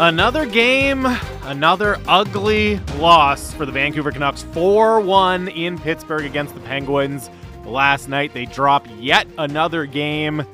[0.00, 1.06] Another game,
[1.42, 7.28] another ugly loss for the Vancouver Canucks 4 1 in Pittsburgh against the Penguins.
[7.64, 10.46] Last night they drop yet another game,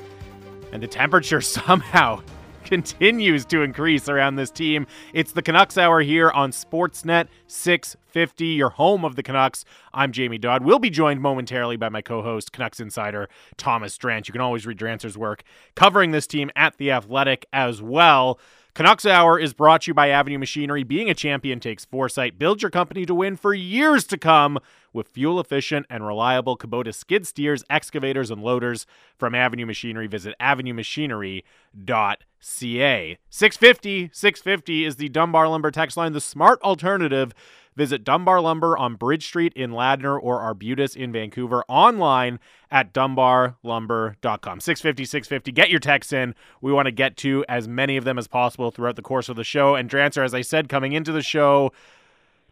[0.71, 2.23] and the temperature somehow
[2.63, 4.87] continues to increase around this team.
[5.13, 9.63] It's the Canucks Hour here on Sportsnet 650, your home of the Canucks.
[9.93, 10.65] I'm Jamie Dodd.
[10.65, 14.27] We'll be joined momentarily by my co host, Canucks insider Thomas Drance.
[14.27, 15.43] You can always read Drancer's work
[15.75, 18.39] covering this team at The Athletic as well.
[18.75, 20.83] Canucks Hour is brought to you by Avenue Machinery.
[20.83, 22.37] Being a champion takes foresight.
[22.37, 24.59] Build your company to win for years to come
[24.91, 28.85] with fuel efficient and reliable Kubota skid steers, excavators, and loaders
[29.17, 30.07] from Avenue Machinery.
[30.07, 33.17] Visit avenuemachinery.ca.
[33.29, 37.33] 650 650 is the Dunbar Lumber text line, the smart alternative
[37.75, 42.39] Visit Dunbar Lumber on Bridge Street in Ladner or Arbutus in Vancouver online
[42.71, 44.59] at dunbarlumber.com.
[44.59, 45.51] 650 650.
[45.51, 46.35] Get your texts in.
[46.61, 49.35] We want to get to as many of them as possible throughout the course of
[49.35, 49.75] the show.
[49.75, 51.71] And Drancer, as I said, coming into the show,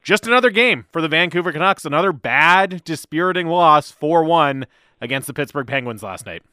[0.04, 1.86] just another game for the Vancouver Canucks.
[1.86, 4.66] Another bad, dispiriting loss 4 1
[5.00, 6.44] against the Pittsburgh Penguins last night.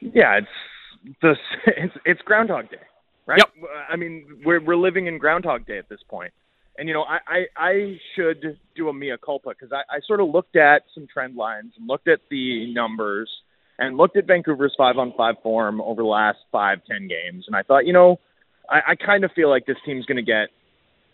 [0.00, 1.34] Yeah, it's the
[1.66, 2.78] it's, it's Groundhog Day,
[3.26, 3.38] right?
[3.38, 3.70] Yep.
[3.88, 6.32] I mean, we're we're living in Groundhog Day at this point.
[6.80, 10.20] And you know, I I, I should do a mea culpa because I, I sort
[10.20, 13.30] of looked at some trend lines and looked at the numbers
[13.78, 17.54] and looked at Vancouver's five on five form over the last five ten games, and
[17.54, 18.18] I thought, you know,
[18.68, 20.48] I, I kind of feel like this team's going to get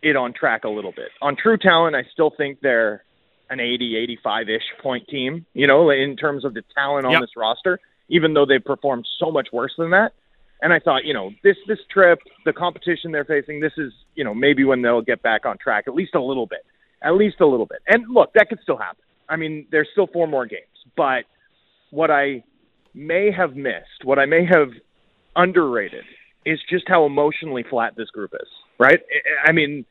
[0.02, 1.08] it on track a little bit.
[1.20, 3.02] On true talent, I still think they're
[3.50, 7.20] an 80, 85 ish point team, you know, in terms of the talent on Yep.
[7.22, 10.12] this roster, even though they've performed so much worse than that.
[10.62, 14.24] And I thought, you know, this this trip, the competition they're facing, this is, you
[14.24, 16.64] know, maybe when they'll get back on track, at least a little bit,
[17.02, 17.78] at least a little bit.
[17.86, 19.02] And look, that could still happen.
[19.28, 20.62] I mean, there's still four more games,
[20.96, 21.24] but
[21.90, 22.42] what I
[22.94, 24.70] may have missed, what I may have
[25.34, 26.04] underrated,
[26.44, 28.48] is just how emotionally flat this group is.
[28.78, 29.00] Right?
[29.44, 29.84] I mean,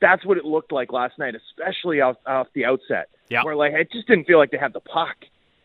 [0.00, 3.44] that's what it looked like last night, especially off, off the outset, Yeah.
[3.44, 5.16] where like it just didn't feel like they had the puck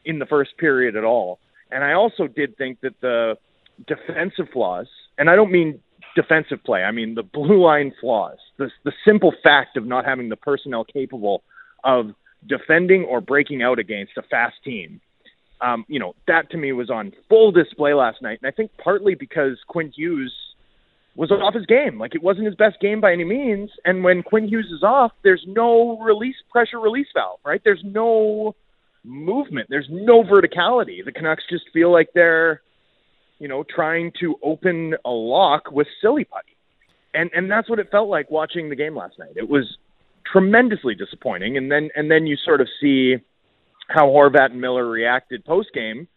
[0.06, 1.40] in the first period at all.
[1.72, 3.38] And I also did think that the
[3.86, 5.80] defensive flaws, and I don't mean
[6.16, 10.30] defensive play, I mean the blue line flaws, the the simple fact of not having
[10.30, 11.44] the personnel capable
[11.84, 12.14] of
[12.46, 15.02] defending or breaking out against a fast team.
[15.60, 18.40] Um, you know, that to me was on full display last night.
[18.42, 20.32] And I think partly because Quinn Hughes
[21.16, 21.98] was off his game.
[21.98, 23.72] Like it wasn't his best game by any means.
[23.84, 27.62] And when Quinn Hughes is off, there's no release pressure release valve, right?
[27.64, 28.56] There's no
[29.04, 29.68] movement.
[29.70, 31.04] There's no verticality.
[31.04, 32.62] The Canucks just feel like they're,
[33.40, 36.56] you know, trying to open a lock with silly putty.
[37.14, 39.34] And and that's what it felt like watching the game last night.
[39.36, 39.78] It was
[40.32, 41.58] tremendously disappointing.
[41.58, 43.16] And then and then you sort of see
[43.88, 46.08] how Horvat and Miller reacted post game.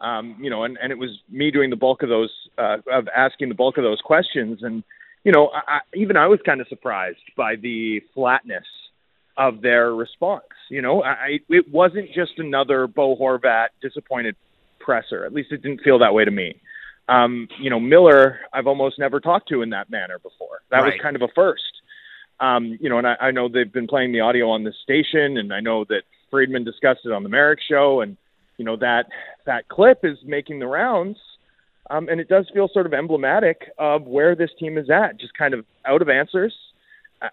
[0.00, 3.08] Um, you know, and, and it was me doing the bulk of those, uh, of
[3.08, 4.60] asking the bulk of those questions.
[4.62, 4.84] And,
[5.24, 8.64] you know, I, even I was kind of surprised by the flatness
[9.36, 10.44] of their response.
[10.70, 14.36] You know, I, it wasn't just another Bo Horvat disappointed
[14.78, 15.24] presser.
[15.24, 16.60] At least it didn't feel that way to me.
[17.08, 20.60] Um, you know, Miller, I've almost never talked to in that manner before.
[20.70, 21.62] That was kind of a first.
[22.40, 25.38] Um, you know, and I, I know they've been playing the audio on this station,
[25.38, 28.16] and I know that Friedman discussed it on the Marek show, and
[28.58, 29.06] you know that
[29.46, 31.18] that clip is making the rounds,
[31.90, 35.36] um, and it does feel sort of emblematic of where this team is at, just
[35.36, 36.54] kind of out of answers,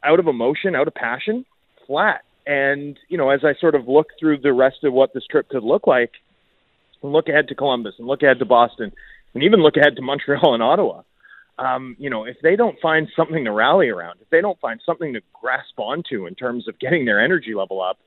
[0.04, 1.46] out of emotion, out of passion,
[1.86, 2.24] flat.
[2.48, 5.50] And you know, as I sort of look through the rest of what this trip
[5.50, 6.12] could look like,
[7.04, 8.92] look ahead to Columbus, and look ahead to Boston,
[9.36, 11.04] and even look ahead to Montreal and Ottawa.
[11.58, 14.82] Um, you know, if they don't find something to rally around, if they don't find
[14.86, 17.98] something to grasp onto in terms of getting their energy level up,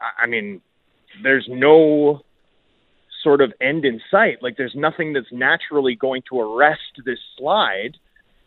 [0.00, 0.60] I, I mean,
[1.22, 2.22] there's no
[3.22, 4.42] sort of end in sight.
[4.42, 7.96] Like there's nothing that's naturally going to arrest this slide.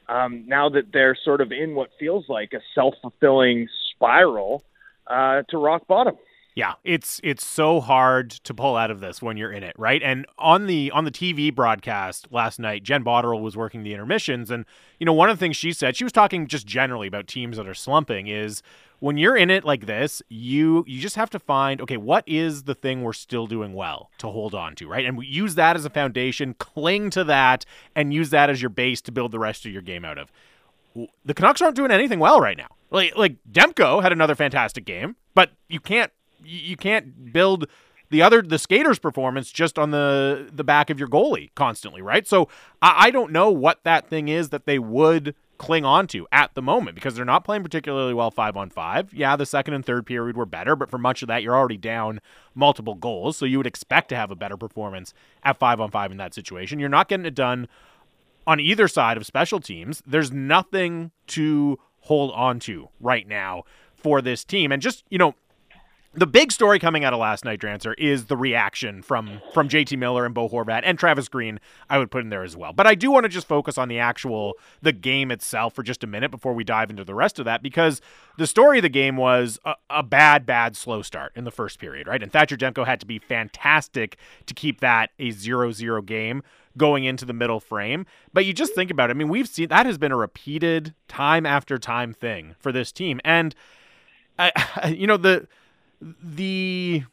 [0.10, 4.64] Um, now that they're sort of in what feels like a self-fulfilling spiral
[5.08, 6.16] uh, to rock bottom.
[6.56, 10.02] Yeah, it's it's so hard to pull out of this when you're in it, right?
[10.04, 14.52] And on the on the TV broadcast last night, Jen Botterill was working the intermissions,
[14.52, 14.66] and
[15.00, 17.58] you know one of the things she said, she was talking just generally about teams
[17.58, 18.62] that are slumping, is
[19.00, 22.64] when you're in it like this, you you just have to find okay, what is
[22.64, 25.06] the thing we're still doing well to hold on to, right?
[25.06, 27.66] And we use that as a foundation, cling to that,
[27.96, 30.32] and use that as your base to build the rest of your game out of.
[31.26, 32.70] The Canucks aren't doing anything well right now.
[32.92, 36.12] Like like Demko had another fantastic game, but you can't
[36.46, 37.68] you can't build
[38.10, 42.28] the other the skater's performance just on the the back of your goalie constantly, right?
[42.28, 42.48] So
[42.82, 46.54] I, I don't know what that thing is that they would cling on to at
[46.56, 49.14] the moment because they're not playing particularly well five on five.
[49.14, 51.78] Yeah, the second and third period were better, but for much of that you're already
[51.78, 52.20] down
[52.54, 55.14] multiple goals, so you would expect to have a better performance
[55.44, 56.80] at five on five in that situation.
[56.80, 57.68] You're not getting it done
[58.46, 63.64] on either side of special teams, there's nothing to hold on to right now
[63.96, 64.72] for this team.
[64.72, 65.36] And just, you know,
[66.16, 69.98] the big story coming out of last night, Drancer, is the reaction from from JT
[69.98, 71.60] Miller and Bo Horvat and Travis Green.
[71.90, 73.88] I would put in there as well, but I do want to just focus on
[73.88, 77.40] the actual the game itself for just a minute before we dive into the rest
[77.40, 78.00] of that because
[78.38, 81.80] the story of the game was a, a bad, bad slow start in the first
[81.80, 82.22] period, right?
[82.22, 86.44] And Thatcher Demko had to be fantastic to keep that a 0-0 game
[86.78, 88.06] going into the middle frame.
[88.34, 89.14] But you just think about it.
[89.14, 92.92] I mean, we've seen that has been a repeated time after time thing for this
[92.92, 93.56] team, and
[94.38, 95.48] I, you know the
[96.22, 97.04] the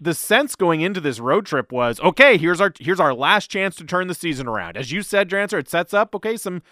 [0.00, 3.76] the sense going into this road trip was okay here's our here's our last chance
[3.76, 4.76] to turn the season around.
[4.76, 6.62] As you said Drancer it sets up okay some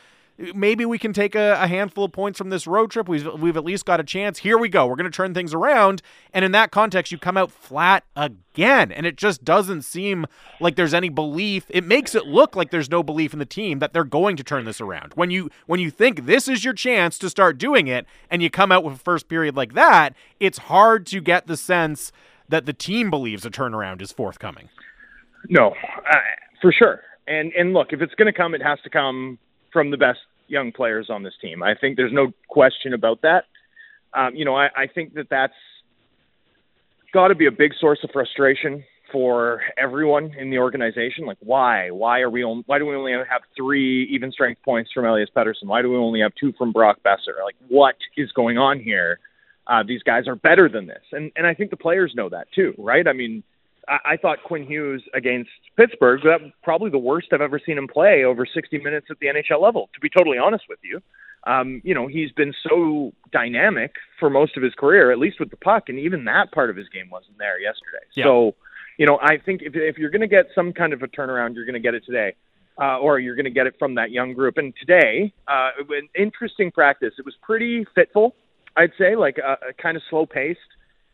[0.54, 3.08] maybe we can take a, a, handful of points from this road trip.
[3.08, 4.38] We've, we've at least got a chance.
[4.38, 4.86] Here we go.
[4.86, 6.02] We're going to turn things around.
[6.32, 8.90] And in that context you come out flat again.
[8.90, 10.26] And it just doesn't seem
[10.60, 11.66] like there's any belief.
[11.68, 14.44] It makes it look like there's no belief in the team that they're going to
[14.44, 15.12] turn this around.
[15.14, 18.50] When you when you think this is your chance to start doing it and you
[18.50, 22.12] come out with a first period like that it's hard to get the sense
[22.48, 24.68] that the team believes a turnaround is forthcoming.
[25.48, 26.16] No uh,
[26.60, 27.00] for sure.
[27.26, 29.38] And and look if it's going to come it has to come
[29.72, 31.62] from the best young players on this team.
[31.62, 33.44] I think there's no question about that.
[34.14, 35.54] Um, you know, I, I think that that's
[37.12, 41.26] got to be a big source of frustration for everyone in the organization.
[41.26, 41.90] Like, why?
[41.90, 42.44] Why are we?
[42.44, 45.66] Only, why do we only have three even strength points from Elias Pettersson?
[45.66, 47.42] Why do we only have two from Brock Boeser?
[47.44, 49.18] Like, what is going on here?
[49.66, 52.48] Uh, these guys are better than this, and and I think the players know that
[52.52, 53.06] too, right?
[53.06, 53.44] I mean,
[53.88, 57.88] I, I thought Quinn Hughes against Pittsburgh, that probably the worst I've ever seen him
[57.88, 61.00] play over 60 minutes at the NHL level, to be totally honest with you.
[61.44, 65.50] Um, you know, he's been so dynamic for most of his career, at least with
[65.50, 68.04] the puck, and even that part of his game wasn't there yesterday.
[68.14, 68.24] Yeah.
[68.24, 68.54] So,
[68.96, 71.54] you know, I think if, if you're going to get some kind of a turnaround,
[71.54, 72.34] you're going to get it today.
[72.80, 74.56] Uh, or you're going to get it from that young group.
[74.56, 77.12] And today, uh, an interesting practice.
[77.18, 78.34] It was pretty fitful,
[78.74, 80.58] I'd say, like a, a kind of slow paced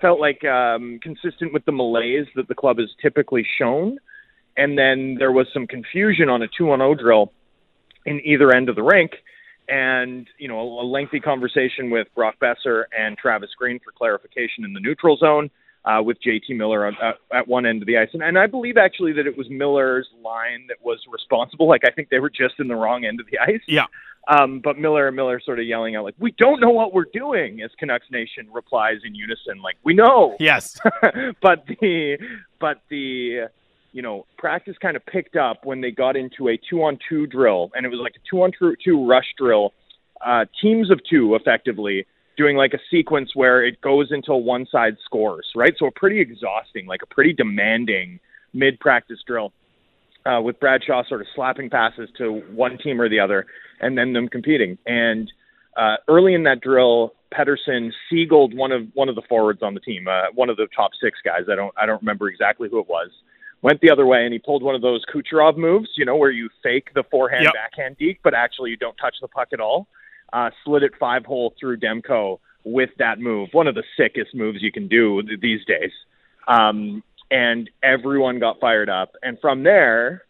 [0.00, 3.98] felt like um, consistent with the malaise that the club has typically shown.
[4.56, 7.32] And then there was some confusion on a two on O drill
[8.04, 9.12] in either end of the rink.
[9.68, 14.64] And, you know, a, a lengthy conversation with Brock Boeser and Travis Green for clarification
[14.64, 15.50] in the neutral zone
[15.84, 18.08] uh, with JT Miller on, uh, at one end of the ice.
[18.12, 21.68] And, and I believe actually that it was Miller's line that was responsible.
[21.68, 23.60] Like, I think they were just in the wrong end of the ice.
[23.66, 23.86] Yeah.
[24.28, 27.06] Um, but Miller and Miller sort of yelling out like, "We don't know what we're
[27.12, 30.78] doing," as Canucks Nation replies in unison, like, "We know." Yes.
[31.40, 32.18] but the
[32.60, 33.48] but the
[33.92, 37.86] you know practice kind of picked up when they got into a two-on-two drill, and
[37.86, 39.72] it was like a two-on-two rush drill,
[40.24, 44.96] uh, teams of two, effectively doing like a sequence where it goes until one side
[45.04, 45.74] scores, right?
[45.78, 48.20] So a pretty exhausting, like a pretty demanding
[48.54, 49.52] mid-practice drill.
[50.26, 53.46] Uh, with Bradshaw sort of slapping passes to one team or the other,
[53.80, 54.76] and then them competing.
[54.84, 55.30] And
[55.76, 59.80] uh, early in that drill, Pettersson seagulled one of one of the forwards on the
[59.80, 61.42] team, uh, one of the top six guys.
[61.50, 63.10] I don't I don't remember exactly who it was.
[63.60, 66.30] Went the other way and he pulled one of those Kucherov moves, you know, where
[66.30, 67.54] you fake the forehand yep.
[67.54, 69.88] backhand deke, but actually you don't touch the puck at all.
[70.32, 73.48] Uh, slid it five hole through Demko with that move.
[73.52, 75.90] One of the sickest moves you can do these days.
[76.46, 79.12] Um, and everyone got fired up.
[79.22, 80.22] And from there,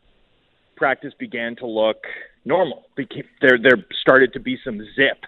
[0.77, 1.99] practice began to look
[2.45, 2.85] normal.
[2.97, 5.25] There there started to be some zip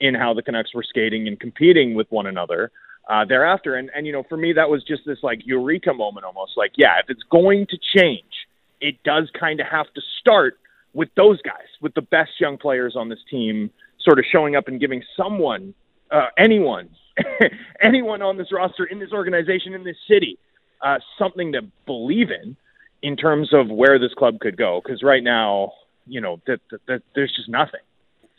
[0.00, 2.70] in how the Canucks were skating and competing with one another
[3.08, 3.76] uh, thereafter.
[3.76, 6.72] And and you know, for me, that was just this like eureka moment, almost like,
[6.76, 8.46] yeah, if it's going to change,
[8.80, 10.58] it does kind of have to start
[10.92, 13.70] with those guys, with the best young players on this team,
[14.00, 15.74] sort of showing up and giving someone,
[16.10, 16.88] uh, anyone,
[17.82, 20.38] anyone on this roster, in this organization, in this city,
[20.82, 22.56] uh, something to believe in
[23.02, 24.80] in terms of where this club could go.
[24.82, 25.72] Because right now,
[26.06, 27.80] you know, that, that, there's just nothing.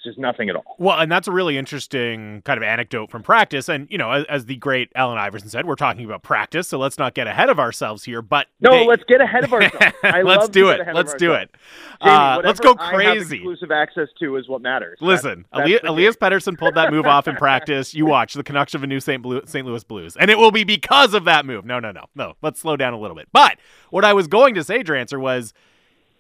[0.08, 0.78] Just nothing at all.
[0.80, 3.68] Well, and that's a really interesting kind of anecdote from practice.
[3.68, 6.78] And, you know, as, as the great Allen Iverson said, we're talking about practice, so
[6.78, 8.22] let's not get ahead of ourselves here.
[8.22, 8.88] But no, they...
[8.88, 9.96] let's get ahead of ourselves.
[10.02, 10.80] let's do it.
[10.94, 11.54] Let's do it.
[12.00, 13.36] uh, let's go crazy.
[13.36, 14.98] exclusive access to is what matters.
[15.02, 17.94] Listen, that's, that's Elias Pettersson pulled that move off in practice.
[17.94, 19.22] You watch the Canucks of a new St.
[19.22, 19.68] Blue, St.
[19.68, 21.66] Louis Blues, and it will be because of that move.
[21.66, 22.36] No, no, no, no.
[22.42, 23.28] Let's slow down a little bit.
[23.34, 23.58] But
[23.90, 25.54] what I was going to say, Drancer, was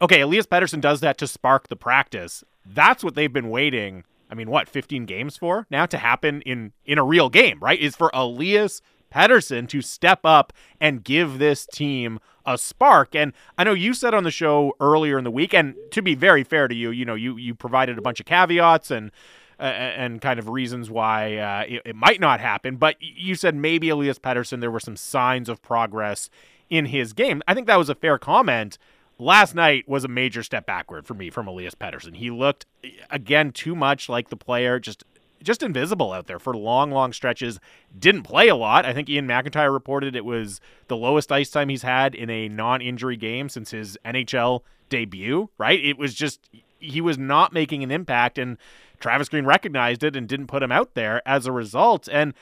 [0.01, 2.44] okay, Elias Pettersson does that to spark the practice.
[2.74, 4.03] That's what they've been waiting.
[4.29, 7.79] I mean, what, 15 games for now to happen in in a real game, right?
[7.79, 8.81] Is for Elias
[9.13, 13.15] Pettersson to step up and give this team a spark.
[13.15, 16.15] And I know you said on the show earlier in the week, and to be
[16.15, 19.12] very fair to you, you know, you you provided a bunch of caveats and
[19.59, 22.75] uh, and kind of reasons why uh, it, it, might not happen.
[22.75, 26.29] But you said maybe Elias Pettersson, there were some signs of progress
[26.69, 27.41] in his game.
[27.47, 28.77] I think that was a fair comment
[29.19, 32.15] last night was a major step backward for me from Elias Pettersson.
[32.15, 32.65] He looked
[33.09, 35.03] again too much like the player, just
[35.43, 37.59] just invisible out there for long, long stretches.
[37.97, 38.86] Didn't play a lot.
[38.86, 42.50] I think Iain MacIntyre reported it was the lowest ice time he's had in a
[42.50, 45.50] non-injury game since his NHL debut.
[45.57, 45.83] Right?
[45.83, 46.39] It was just
[46.79, 48.57] he was not making an impact, and
[49.00, 52.07] Travis Green recognized it and didn't put him out there as a result.
[52.12, 52.33] And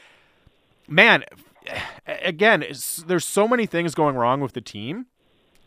[0.88, 1.24] man,
[2.08, 2.66] again,
[3.08, 5.08] there's so many things going wrong with the team,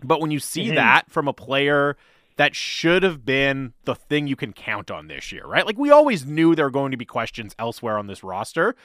[0.02, 0.76] but when you see mm-hmm.
[0.76, 1.96] that from a player
[2.36, 5.66] that should have been the thing you can count on this year, right?
[5.66, 8.76] Like we always knew there were going to be questions elsewhere on this roster,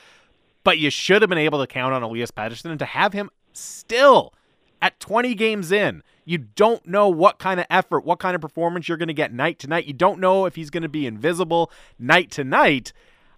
[0.64, 3.30] but you should have been able to count on Elias Pettersson and to have him
[3.54, 4.34] still
[4.82, 6.02] at 20 games in.
[6.26, 9.34] You don't know what kind of effort, what kind of performance you're going to get
[9.34, 9.86] night to night.
[9.86, 12.92] You don't know if he's going to be invisible night to night.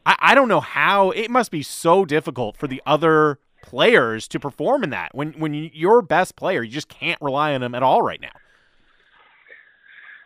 [0.06, 1.12] I, I don't know how.
[1.12, 5.54] It must be so difficult for the other players to perform in that when when
[5.54, 8.30] your best player, you just can't rely on him at all right now.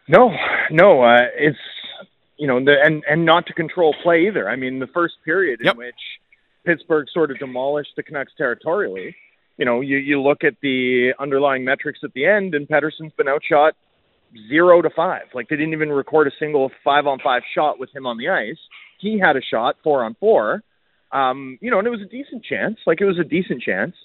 [0.08, 0.31] No,
[0.72, 1.58] no, uh, it's
[2.38, 4.50] you know, the, and and not to control play either.
[4.50, 5.74] I mean, the first period yep.
[5.74, 5.96] in which
[6.65, 9.15] Pittsburgh sort of demolished the Canucks territorially.
[9.58, 13.27] You know, you you look at the underlying metrics at the end, and Pettersson's been
[13.27, 13.75] outshot
[14.48, 15.24] zero to five.
[15.34, 18.29] Like they didn't even record a single five on five shot with him on the
[18.29, 18.58] ice.
[19.00, 20.63] He had a shot four on four.
[21.12, 22.78] Um, you know, and it was a decent chance.
[22.86, 23.96] Like it was a decent chance.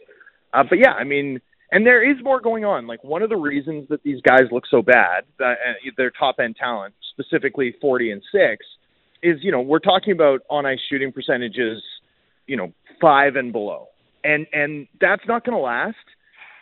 [0.52, 2.87] Uh, but yeah, I mean, and there is more going on.
[2.87, 5.54] Like one of the reasons that these guys look so bad, uh, uh
[5.96, 8.64] their top end talent, specifically 40 and six,
[9.23, 11.82] is you know we're talking about on ice shooting percentages,
[12.46, 13.88] you know five and below,
[14.23, 15.96] and and that's not going to last.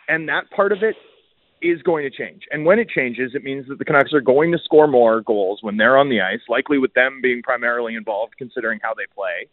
[0.09, 0.95] And that part of it
[1.61, 2.43] is going to change.
[2.51, 5.59] And when it changes, it means that the Canucks are going to score more goals
[5.61, 9.47] when they're on the ice, likely with them being primarily involved, considering how they play.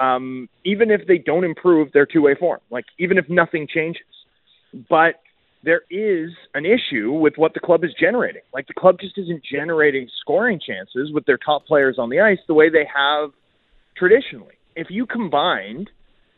[0.00, 4.02] Um, even if they don't improve their two way form, like even if nothing changes
[4.88, 5.16] but
[5.62, 8.42] there is an issue with what the club is generating.
[8.52, 12.38] Like the club just isn't generating scoring chances with their top players on the ice
[12.48, 13.30] the way they have
[13.96, 14.54] traditionally.
[14.76, 15.90] If you combined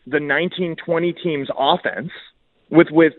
[0.06, 2.10] the 1920 team's offense
[2.70, 3.12] with with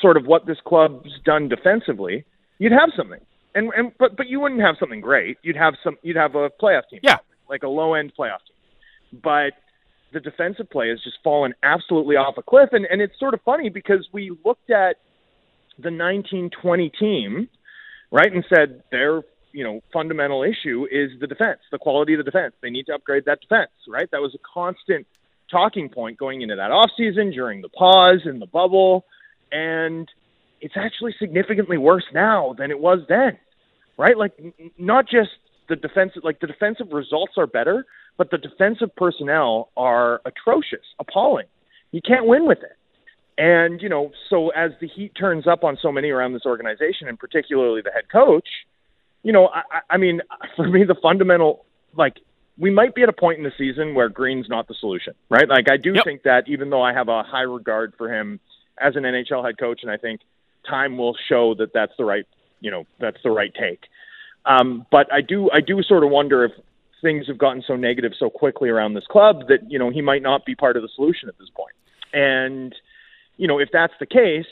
[0.00, 2.24] sort of what this club's done defensively,
[2.58, 3.20] you'd have something.
[3.54, 5.36] And and but but you wouldn't have something great.
[5.42, 7.00] You'd have some you'd have a playoff team.
[7.02, 7.18] Yeah.
[7.50, 9.20] Like a low end playoff team.
[9.22, 9.52] But
[10.12, 12.70] the defensive play has just fallen absolutely off a cliff.
[12.72, 14.96] And, and it's sort of funny because we looked at
[15.78, 17.48] the 1920 team,
[18.10, 22.24] right, and said their you know fundamental issue is the defense, the quality of the
[22.24, 22.54] defense.
[22.62, 24.10] They need to upgrade that defense, right?
[24.10, 25.06] That was a constant
[25.50, 29.04] talking point going into that offseason during the pause in the bubble,
[29.50, 30.08] and
[30.60, 33.38] it's actually significantly worse now than it was then,
[33.98, 34.16] right?
[34.16, 35.30] Like n- not just
[35.68, 37.84] the defensive, like the defensive results are better,
[38.16, 41.46] but the defensive personnel are atrocious, appalling.
[41.90, 42.76] You can't win with it.
[43.38, 47.08] And, you know, so as the heat turns up on so many around this organization,
[47.08, 48.48] and particularly the head coach,
[49.22, 50.20] you know, I, I mean,
[50.56, 51.64] for me, the fundamental,
[51.96, 52.18] like,
[52.58, 55.48] we might be at a point in the season where Green's not the solution, right?
[55.48, 56.04] Like, I do yep.
[56.04, 58.40] think that even though I have a high regard for him
[58.78, 60.20] as an NHL head coach, and I think
[60.68, 62.26] time will show that that's the right,
[62.60, 63.84] you know, that's the right take.
[64.44, 66.52] Um, but I do, I do sort of wonder if
[67.02, 70.22] things have gotten so negative so quickly around this club that you know he might
[70.22, 71.74] not be part of the solution at this point.
[72.14, 72.74] And
[73.36, 74.46] you know, if that's the case,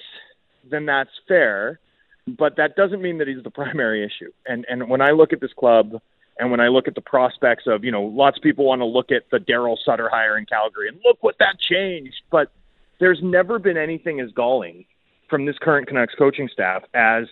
[0.68, 1.78] then that's fair.
[2.26, 4.30] But that doesn't mean that he's the primary issue.
[4.46, 6.00] And and when I look at this club,
[6.38, 8.86] and when I look at the prospects of you know, lots of people want to
[8.86, 12.22] look at the Daryl Sutter hire in Calgary and look what that changed.
[12.30, 12.50] But
[12.98, 14.84] there's never been anything as galling
[15.28, 17.26] from this current Canucks coaching staff as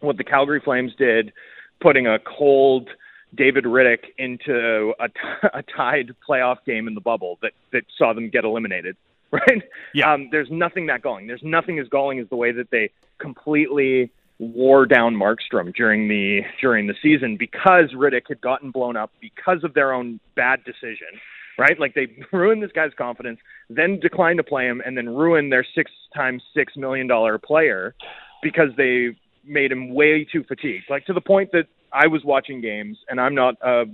[0.00, 1.32] what the Calgary Flames did,
[1.80, 2.90] putting a cold
[3.34, 5.14] David Rittich into a, t-
[5.54, 8.96] a tied playoff game in the bubble that that saw them get eliminated.
[9.32, 9.62] Right?
[9.94, 10.12] Yeah.
[10.12, 11.26] Um, there's nothing that galling.
[11.26, 16.42] There's nothing as galling as the way that they completely wore down Markstrom during the
[16.60, 21.08] during the season because Rittich had gotten blown up because of their own bad decision.
[21.56, 21.80] Right?
[21.80, 25.64] Like they ruined this guy's confidence, then declined to play him, and then ruined their
[25.74, 27.94] six times six million dollar player
[28.42, 30.90] because they made him way too fatigued.
[30.90, 33.84] Like to the point that I was watching games, and I'm not a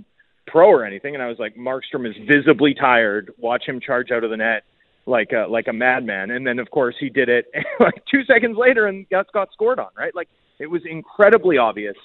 [0.47, 3.31] pro or anything, and I was like, Markstrom is visibly tired.
[3.37, 4.63] Watch him charge out of the net
[5.05, 7.45] like a like a madman, and then of course he did it
[7.79, 9.89] like two seconds later, and got got scored on.
[9.97, 10.29] Right, like
[10.59, 11.95] it was incredibly obvious.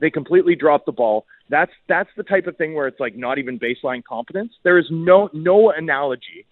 [0.00, 1.26] They completely dropped the ball.
[1.50, 4.52] That's that's the type of thing where it's like not even baseline competence.
[4.62, 6.46] There is no no analogy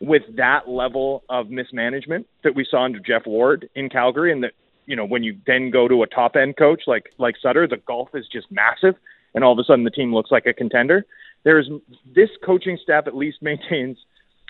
[0.00, 4.52] with that level of mismanagement that we saw under Geoff Ward in Calgary, and that
[4.86, 7.78] you know, when you then go to a top end coach like like Sutter, the
[7.78, 8.94] golf is just massive,
[9.34, 11.06] and all of a sudden the team looks like a contender.
[11.44, 11.68] There's
[12.14, 13.98] this coaching staff at least maintains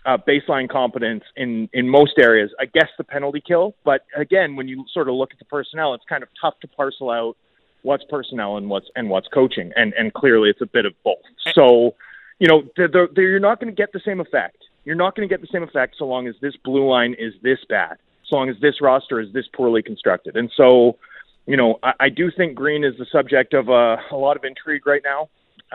[0.07, 2.50] uh, baseline competence in in most areas.
[2.61, 5.95] I guess the penalty kill, but again, when you sort of look at the personnel,
[5.95, 7.37] it's kind of tough to parcel out
[7.83, 11.19] what's personnel and what's and what's coaching, and and clearly it's a bit of both.
[11.55, 11.95] So,
[12.38, 14.57] you know, they're, they're, you're not going to get the same effect.
[14.85, 17.33] You're not going to get the same effect so long as this blue line is
[17.43, 20.99] this bad, so long as this roster is this poorly constructed, and so.
[21.47, 24.45] You know, I, I do think Green is the subject of a, a lot of
[24.45, 25.28] intrigue right now.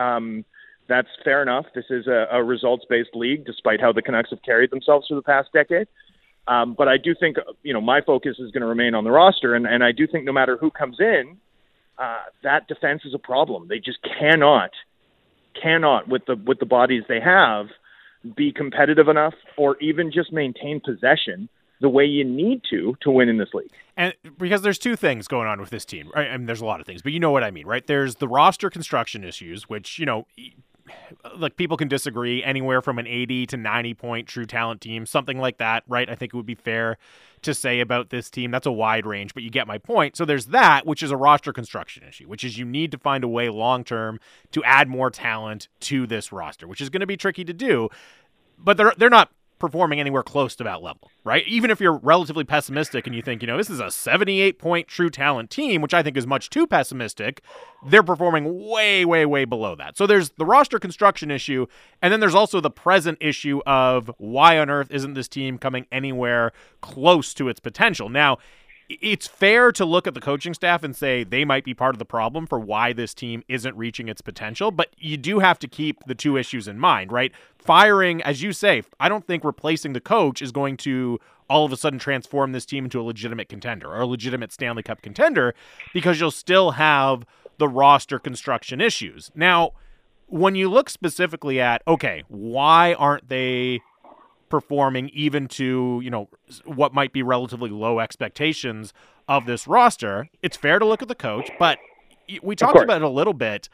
[0.03, 0.44] Um,
[0.88, 1.68] that's fair enough.
[1.75, 5.13] This is a, a results based league, despite how the Canucks have carried themselves for
[5.13, 5.88] the past decade.
[6.48, 9.12] Um, but I do think, you know, my focus is going to remain on the
[9.12, 11.38] roster, and, and I do think no matter who comes in,
[12.00, 13.68] uh, that defense is a problem.
[13.68, 14.72] They just cannot,
[15.62, 17.68] cannot with the with the bodies they have,
[18.36, 21.48] be competitive enough, or even just maintain possession
[21.82, 23.72] the way you need to to win in this league.
[23.96, 26.12] And because there's two things going on with this team?
[26.16, 27.86] I mean, there's a lot of things, but you know what I mean, right?
[27.86, 30.26] There's the roster construction issues, which you know
[31.38, 35.38] like people can disagree anywhere from an 80 to 90 point true talent team, something
[35.38, 36.10] like that, right?
[36.10, 36.98] I think it would be fair
[37.42, 38.52] to say about this team.
[38.52, 40.18] That's a wide range, but you get my point.
[40.18, 43.24] So there's that, which is a roster construction issue, which is you need to find
[43.24, 44.20] a way long term
[44.52, 47.90] to add more talent to this roster, which is going to be tricky to do.
[48.58, 51.46] But they're they're not performing anywhere close to that level, right?
[51.48, 54.88] Even if you're relatively pessimistic and you think, you know, this is a 78 point
[54.88, 57.42] true talent team, which I think is much too pessimistic,
[57.86, 59.98] they're performing way, way, way below that.
[59.98, 61.68] So there's the roster construction issue.
[62.01, 65.86] And then there's also the present issue of why on earth isn't this team coming
[65.92, 66.51] anywhere
[66.82, 68.10] close to its potential?
[68.10, 68.38] Now,
[68.89, 72.00] it's fair to look at the coaching staff and say they might be part of
[72.00, 75.67] the problem for why this team isn't reaching its potential, but you do have to
[75.67, 77.31] keep the two issues in mind, right?
[77.58, 81.19] Firing, as you say, I don't think replacing the coach is going to
[81.50, 84.84] all of a sudden transform this team into a legitimate contender or a legitimate Stanley
[84.84, 85.53] Cup contender
[85.93, 87.25] because you'll still have
[87.58, 89.31] the roster construction issues.
[89.36, 89.74] Now,
[90.27, 93.81] when you look specifically at, okay, why aren't they
[94.50, 96.29] performing even to, you know,
[96.65, 98.94] what might be relatively low expectations
[99.27, 100.27] of this roster.
[100.41, 101.78] It's fair to look at the coach, but
[102.41, 103.69] we talked about it a little bit,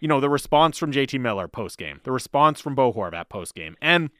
[0.00, 3.54] you know, the response from JT Miller post game, the response from Bo Horvat post
[3.54, 3.76] game.
[3.80, 4.10] And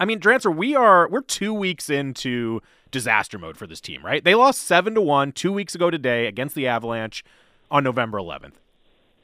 [0.00, 4.22] I mean, Drancer, we are we're 2 weeks into disaster mode for this team, right?
[4.22, 7.24] They lost 7 to 1 2 weeks ago today against the Avalanche
[7.70, 8.54] on November 11th.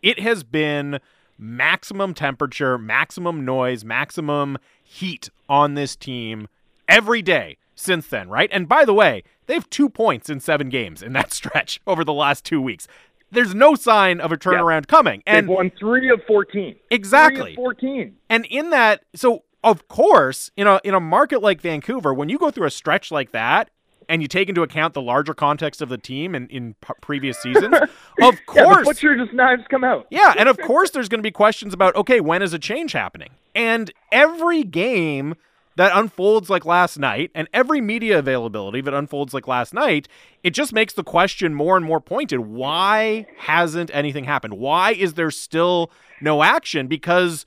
[0.03, 0.99] It has been
[1.39, 6.49] maximum temperature, maximum noise, maximum heat on this team
[6.89, 8.49] every day since then, right?
[8.53, 12.05] And by the way, they have two points in seven games in that stretch over
[12.05, 12.87] the last two weeks.
[13.31, 14.97] There's no sign of a turnaround yeah.
[14.97, 15.23] coming.
[15.27, 16.77] And They've won three of fourteen.
[16.91, 17.57] Exactly.
[17.57, 18.17] Fourteen.
[18.31, 22.39] And in that, so of course, in a in a market like Vancouver, when you
[22.39, 23.71] go through a stretch like that,
[24.09, 27.39] and you take into account the larger context of the team and in p- previous
[27.39, 27.75] seasons,
[28.23, 30.07] of course, yeah, the butcher's knives come out.
[30.11, 32.93] yeah, and of course, there's going to be questions about okay, when is a change
[32.93, 33.31] happening?
[33.55, 35.35] And every game
[35.77, 40.07] that unfolds like last night, and every media availability that unfolds like last night,
[40.45, 42.39] it just makes the question more and more pointed.
[42.41, 44.55] Why hasn't anything happened?
[44.55, 45.91] Why is there still
[46.21, 46.87] no action?
[46.87, 47.45] Because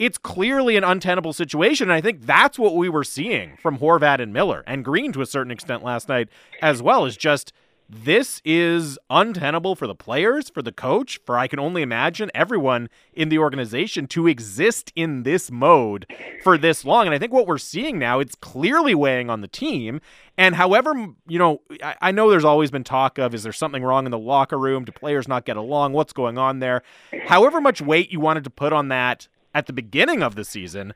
[0.00, 1.90] it's clearly an untenable situation.
[1.90, 5.20] And I think that's what we were seeing from Horvat and Miller and Green to
[5.20, 6.30] a certain extent last night
[6.62, 7.52] as well, is just
[7.86, 12.88] this is untenable for the players, for the coach, for I can only imagine everyone
[13.12, 16.06] in the organization to exist in this mode
[16.42, 17.06] for this long.
[17.06, 20.00] And I think what we're seeing now, it's clearly weighing on the team.
[20.38, 20.94] And however,
[21.28, 24.12] you know, I, I know there's always been talk of is there something wrong in
[24.12, 24.84] the locker room?
[24.84, 25.92] Do players not get along?
[25.92, 26.82] What's going on there?
[27.26, 30.94] However much weight you wanted to put on that at the beginning of the season,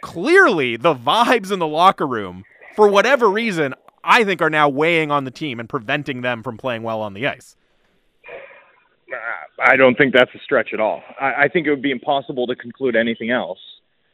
[0.00, 3.74] clearly the vibes in the locker room, for whatever reason,
[4.04, 7.14] I think are now weighing on the team and preventing them from playing well on
[7.14, 7.56] the ice.
[8.28, 9.16] Uh,
[9.62, 11.02] I don't think that's a stretch at all.
[11.20, 13.58] I, I think it would be impossible to conclude anything else,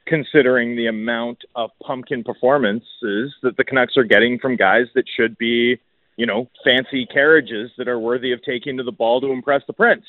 [0.06, 5.38] considering the amount of pumpkin performances that the Canucks are getting from guys that should
[5.38, 5.78] be,
[6.16, 9.72] you know, fancy carriages that are worthy of taking to the ball to impress the
[9.72, 10.04] prince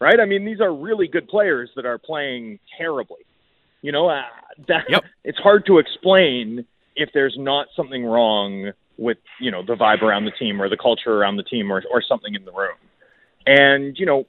[0.00, 0.18] right?
[0.20, 3.24] I mean, these are really good players that are playing terribly.
[3.82, 4.22] You know, uh,
[4.68, 5.04] that yep.
[5.24, 6.64] it's hard to explain
[6.96, 10.76] if there's not something wrong with you know the vibe around the team or the
[10.76, 12.76] culture around the team or or something in the room.
[13.46, 14.26] And you know,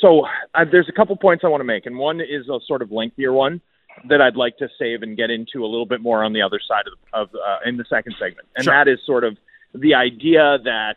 [0.00, 2.82] so uh, there's a couple points I want to make, and one is a sort
[2.82, 3.60] of lengthier one
[4.08, 6.60] that I'd like to save and get into a little bit more on the other
[6.68, 8.74] side of, of uh, in the second segment, and sure.
[8.74, 9.36] that is sort of
[9.74, 10.96] the idea that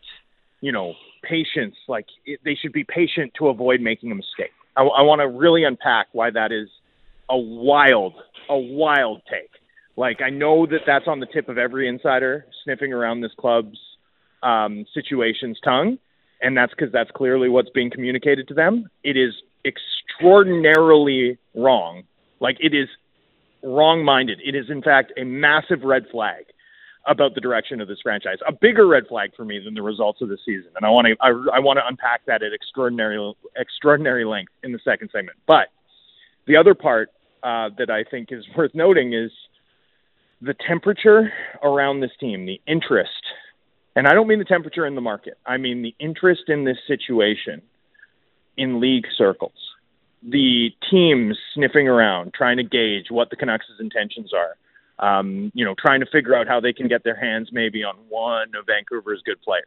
[0.59, 1.75] you know patience.
[1.87, 4.51] Like it, they should be patient to avoid making a mistake.
[4.75, 6.69] I, I want to really unpack why that is
[7.29, 8.13] a wild,
[8.49, 9.49] a wild take.
[9.95, 13.77] Like I know that that's on the tip of every insider sniffing around this club's
[14.43, 15.97] um, situation's tongue,
[16.41, 18.89] and that's because that's clearly what's being communicated to them.
[19.03, 19.33] It is
[19.65, 22.03] extraordinarily wrong.
[22.39, 22.87] Like it is
[23.63, 24.39] wrong-minded.
[24.43, 26.45] It is in fact a massive red flag
[27.07, 28.37] about the direction of this franchise.
[28.47, 31.07] A bigger red flag for me than the results of the season, and I want
[31.07, 35.37] to I, I want to unpack that at extraordinary extraordinary length in the second segment.
[35.47, 35.69] But
[36.47, 37.09] the other part
[37.43, 39.31] uh, that I think is worth noting is
[40.41, 41.31] the temperature
[41.63, 43.23] around this team, the interest,
[43.95, 45.37] and I don't mean the temperature in the market.
[45.45, 47.61] I mean the interest in this situation
[48.57, 49.53] in league circles.
[50.23, 54.55] The teams sniffing around, trying to gauge what the Canucks' intentions are
[55.01, 57.95] um, you know, trying to figure out how they can get their hands maybe on
[58.07, 59.65] one of Vancouver's good players.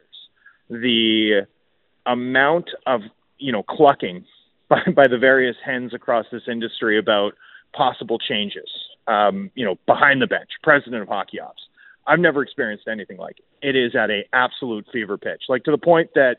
[0.69, 1.45] The
[2.05, 3.01] amount of,
[3.37, 4.25] you know, clucking
[4.69, 7.33] by, by the various hens across this industry about
[7.73, 8.69] possible changes,
[9.07, 11.61] um, you know, behind the bench, president of hockey ops.
[12.07, 13.67] I've never experienced anything like it.
[13.67, 16.37] It is at a absolute fever pitch, like to the point that,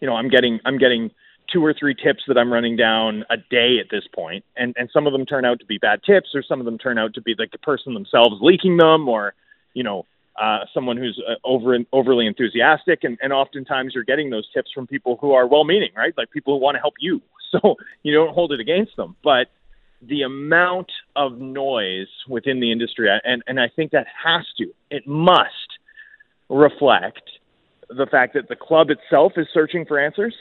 [0.00, 1.10] you know, I'm getting, I'm getting
[1.52, 4.88] two or three tips that I'm running down a day at this point, and and
[4.92, 7.14] some of them turn out to be bad tips, or some of them turn out
[7.14, 9.34] to be like the person themselves leaking them, or
[9.74, 10.06] you know
[10.40, 14.86] uh, someone who's uh, over overly enthusiastic, and and oftentimes you're getting those tips from
[14.86, 16.14] people who are well-meaning, right?
[16.16, 19.48] Like people who want to help you, so you don't hold it against them, but
[20.00, 25.06] the amount of noise within the industry, and and I think that has to, it
[25.06, 25.78] must
[26.48, 27.22] reflect
[27.90, 30.34] the fact that the club itself is searching for answers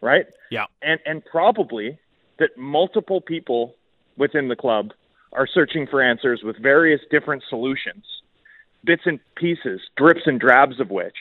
[0.00, 0.26] right?
[0.50, 0.66] Yeah.
[0.82, 1.98] And and probably
[2.38, 3.74] that multiple people
[4.16, 4.92] within the club
[5.32, 8.04] are searching for answers with various different solutions,
[8.84, 11.16] bits and pieces, drips and drabs of which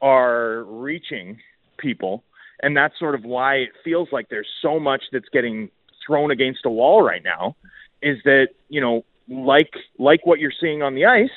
[0.00, 1.38] are reaching
[1.78, 2.22] people.
[2.62, 5.70] And that's sort of why it feels like there's so much that's getting
[6.06, 7.56] thrown against a wall right now
[8.02, 11.28] is that, you know, like like what you're seeing on the ice,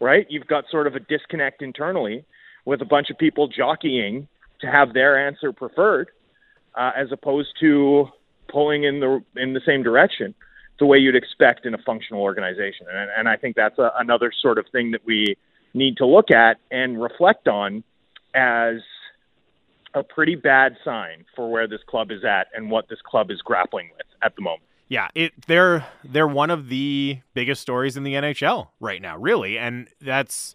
[0.00, 0.26] right?
[0.28, 2.24] You've got sort of a disconnect internally
[2.64, 4.28] with a bunch of people jockeying
[4.60, 6.08] to have their answer preferred,
[6.74, 8.08] uh, as opposed to
[8.48, 10.34] pulling in the in the same direction
[10.78, 12.86] the way you'd expect in a functional organization.
[12.92, 15.36] And, and I think that's a, another sort of thing that we
[15.72, 17.82] need to look at and reflect on
[18.34, 18.76] as
[19.94, 23.40] a pretty bad sign for where this club is at and what this club is
[23.40, 24.62] grappling with at the moment.
[24.88, 29.58] Yeah, it they're they're one of the biggest stories in the NHL right now, really,
[29.58, 30.54] and that's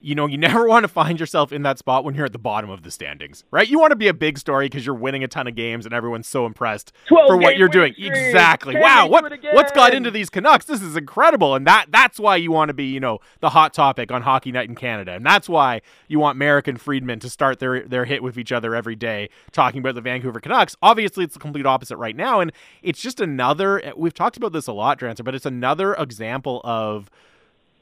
[0.00, 2.38] you know, you never want to find yourself in that spot when you're at the
[2.38, 3.68] bottom of the standings, right?
[3.68, 5.94] You want to be a big story because you're winning a ton of games and
[5.94, 7.92] everyone's so impressed for what you're doing.
[7.92, 8.12] Streak.
[8.12, 8.74] Exactly.
[8.74, 10.64] Can wow, what what's got into these Canucks?
[10.64, 13.74] This is incredible, and that that's why you want to be, you know, the hot
[13.74, 17.30] topic on Hockey Night in Canada, and that's why you want Marek and Friedman to
[17.30, 20.76] start their their hit with each other every day, talking about the Vancouver Canucks.
[20.82, 23.84] Obviously, it's the complete opposite right now, and it's just another.
[23.84, 27.10] Eh, we've talked about this a lot, Drancer, but it's another example of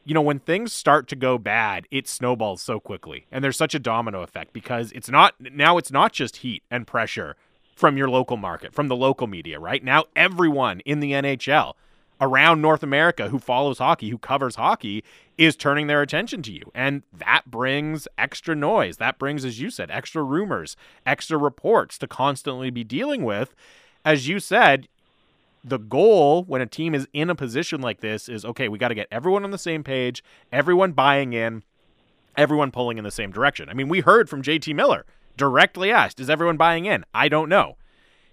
[0.08, 3.26] you know, when things start to go bad, it snowballs so quickly.
[3.30, 6.86] And there's such a domino effect because it's not now it's not just heat and
[6.86, 7.36] pressure
[7.76, 9.84] from your local market, from the local media, right?
[9.84, 11.74] Now everyone in the NHL
[12.22, 15.04] around North America who follows hockey, who covers hockey,
[15.36, 16.72] is turning their attention to you.
[16.74, 18.96] And that brings extra noise.
[18.96, 23.54] That brings, as you said, extra rumors, extra reports to constantly be dealing with.
[24.06, 24.88] As you said,
[25.64, 28.88] the goal when a team is in a position like this is okay, we got
[28.88, 31.62] to get everyone on the same page, everyone buying in,
[32.36, 33.68] everyone pulling in the same direction.
[33.68, 35.04] I mean, we heard from JT Miller
[35.36, 37.04] directly asked, is everyone buying in?
[37.14, 37.76] I don't know.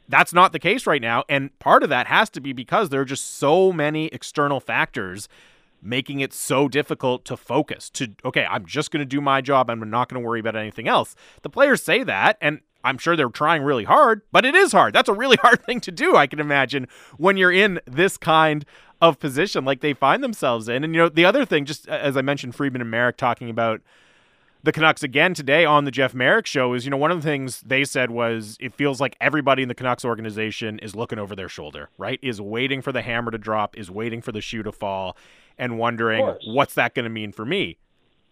[0.08, 1.24] That's not the case right now.
[1.28, 5.28] And part of that has to be because there are just so many external factors
[5.82, 9.70] making it so difficult to focus to okay i'm just going to do my job
[9.70, 13.16] i'm not going to worry about anything else the players say that and I'm sure
[13.16, 14.94] they're trying really hard, but it is hard.
[14.94, 18.66] That's a really hard thing to do, I can imagine, when you're in this kind
[19.02, 20.84] of position like they find themselves in.
[20.84, 23.82] And, you know, the other thing, just as I mentioned, Friedman and Marek talking about
[24.64, 27.28] the Canucks again today on the Jeff Marek show is, you know, one of the
[27.28, 31.36] things they said was it feels like everybody in the Canucks organization is looking over
[31.36, 32.20] their shoulder, right?
[32.24, 35.18] Is waiting for the hammer to drop, is waiting for the shoe to fall,
[35.58, 37.78] and wondering what's that going to mean for me.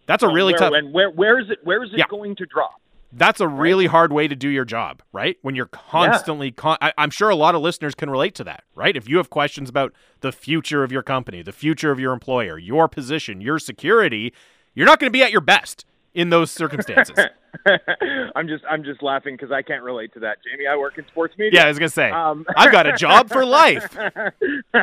[0.07, 0.73] That's a really where, tough.
[0.73, 1.59] And where where is it?
[1.63, 2.05] Where is it yeah.
[2.09, 2.81] going to drop?
[3.15, 5.38] That's a really hard way to do your job, right?
[5.41, 6.54] When you're constantly, yeah.
[6.56, 8.97] con- I, am sure a lot of listeners can relate to that, right?
[8.97, 12.58] If you have questions about the future of your company, the future of your employer,
[12.58, 14.34] your position, your security,
[14.73, 17.17] you're not going to be at your best in those circumstances.
[18.36, 20.67] I'm just I'm just laughing because I can't relate to that, Jamie.
[20.67, 21.62] I work in sports media.
[21.62, 23.95] Yeah, I was gonna say um, I've got a job for life.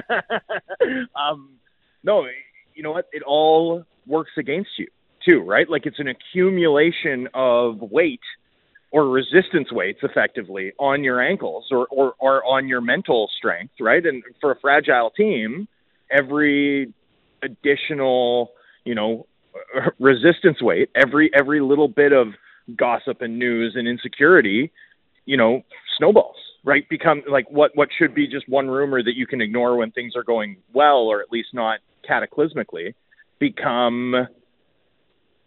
[1.16, 1.57] um,
[2.03, 2.27] no,
[2.75, 3.09] you know what?
[3.12, 4.87] It all works against you
[5.24, 5.68] too, right?
[5.68, 8.20] Like it's an accumulation of weight
[8.92, 14.04] or resistance weights effectively on your ankles or, or, or on your mental strength, right?
[14.04, 15.68] And for a fragile team,
[16.11, 16.92] every
[17.42, 18.50] additional,
[18.85, 19.26] you know,
[19.98, 22.28] resistance weight, every every little bit of
[22.76, 24.70] gossip and news and insecurity,
[25.24, 25.62] you know,
[25.96, 26.88] snowballs right?
[26.88, 30.14] Become like what what should be just one rumor that you can ignore when things
[30.16, 32.94] are going well, or at least not cataclysmically,
[33.38, 34.28] become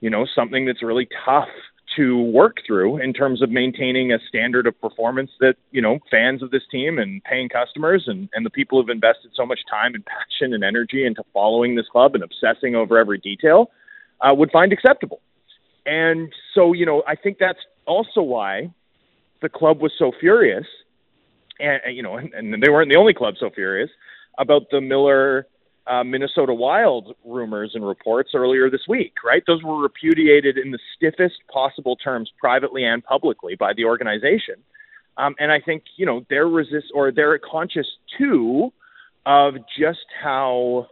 [0.04, 1.48] you know something that's really tough
[1.96, 6.44] to work through in terms of maintaining a standard of performance that you know fans
[6.44, 9.96] of this team and paying customers and, and the people who've invested so much time
[9.96, 13.72] and passion and energy into following this club and obsessing over every detail
[14.20, 15.22] uh, would find acceptable.
[15.86, 18.74] And so you know I think that's also why
[19.42, 20.66] the club was so furious,
[21.62, 23.90] and you know, and, and they weren't the only club so furious
[24.38, 25.48] about the Miller
[25.88, 29.44] uh, Minnesota Wild rumors and reports earlier this week, right?
[29.46, 34.56] Those were repudiated in the stiffest possible terms, privately and publicly, by the organization.
[35.18, 38.72] Um, and I think you know they're resist or they're conscious too
[39.26, 40.88] of just how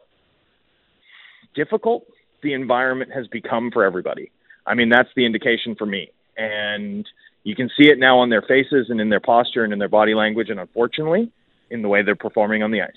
[1.55, 2.05] difficult
[2.43, 4.31] the environment has become for everybody.
[4.65, 7.07] I mean, that's the indication for me, and
[7.43, 9.89] you can see it now on their faces and in their posture and in their
[9.89, 11.31] body language, and unfortunately,
[11.69, 12.91] in the way they're performing on the ice.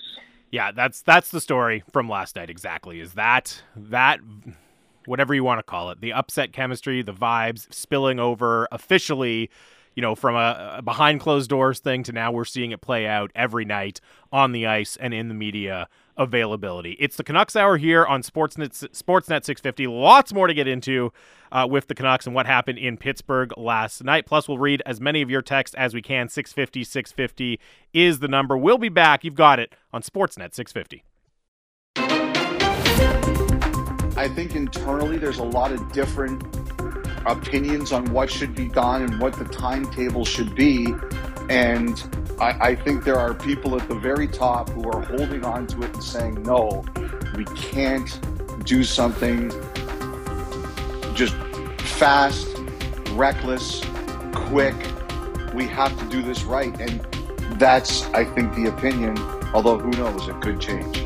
[0.55, 3.01] Yeah, that's that's the story from last night exactly.
[3.01, 4.21] Is that that
[5.05, 9.49] whatever you want to call it, the upset chemistry, the vibes spilling over officially,
[9.95, 13.05] you know, from a, a behind closed doors thing to now we're seeing it play
[13.05, 13.99] out every night
[14.31, 16.93] on the ice and in the media availability.
[16.99, 19.87] It's the Canucks Hour here on Sportsnet Sportsnet 650.
[19.87, 21.11] Lots more to get into
[21.51, 24.25] uh, with the Canucks and what happened in Pittsburgh last night.
[24.25, 26.29] Plus, we'll read as many of your texts as we can.
[26.29, 27.59] 650 650
[27.93, 28.57] is the number.
[28.57, 29.23] We'll be back.
[29.23, 31.03] You've got it on Sportsnet 650.
[34.17, 36.41] I think internally there's a lot of different
[37.25, 40.93] opinions on what should be done and what the timetable should be.
[41.49, 41.97] And
[42.39, 45.83] I, I, think there are people at the very top who are holding on to
[45.83, 46.83] it and saying, no,
[47.35, 48.19] we can't
[48.65, 49.49] do something
[51.15, 51.35] just
[51.97, 52.57] fast,
[53.11, 53.81] reckless,
[54.33, 54.75] quick.
[55.53, 56.77] We have to do this right.
[56.81, 56.99] And
[57.57, 59.17] that's, I think, the opinion,
[59.53, 61.04] although who knows, it could change.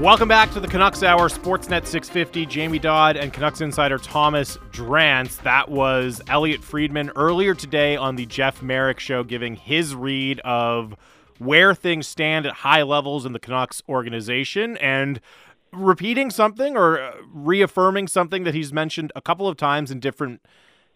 [0.00, 2.46] Welcome back to the Canucks Hour, Sportsnet 650.
[2.46, 5.40] Jamie Dodd and Canucks insider Thomas Drance.
[5.42, 10.96] That was Elliotte Friedman earlier today on the Jeff Marek show, giving his read of
[11.38, 15.20] where things stand at high levels in the Canucks organization and
[15.72, 20.40] repeating something or reaffirming something that he's mentioned a couple of times in different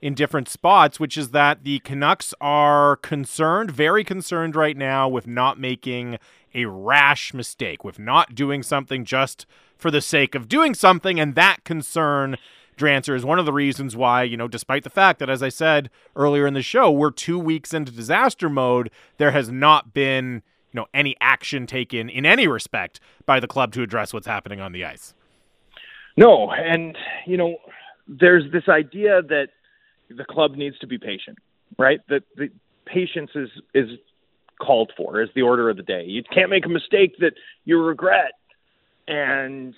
[0.00, 5.26] in different spots, which is that the Canucks are concerned, very concerned right now with
[5.26, 6.18] not making
[6.54, 11.20] a rash mistake, with not doing something just for the sake of doing something.
[11.20, 12.36] And that concern,
[12.76, 15.48] Drancer, is one of the reasons why, you know, despite the fact that, as I
[15.48, 20.42] said earlier in the show, we're two weeks into disaster mode, there has not been,
[20.72, 24.60] you know, any action taken in any respect by the club to address what's happening
[24.60, 25.14] on the ice.
[26.16, 26.50] No.
[26.50, 27.56] And, you know,
[28.08, 29.48] there's this idea that
[30.10, 31.38] the club needs to be patient,
[31.78, 32.00] right?
[32.08, 32.48] That the
[32.86, 33.90] patience is is
[34.58, 36.04] called for as the order of the day.
[36.04, 38.32] You can't make a mistake that you regret.
[39.06, 39.74] And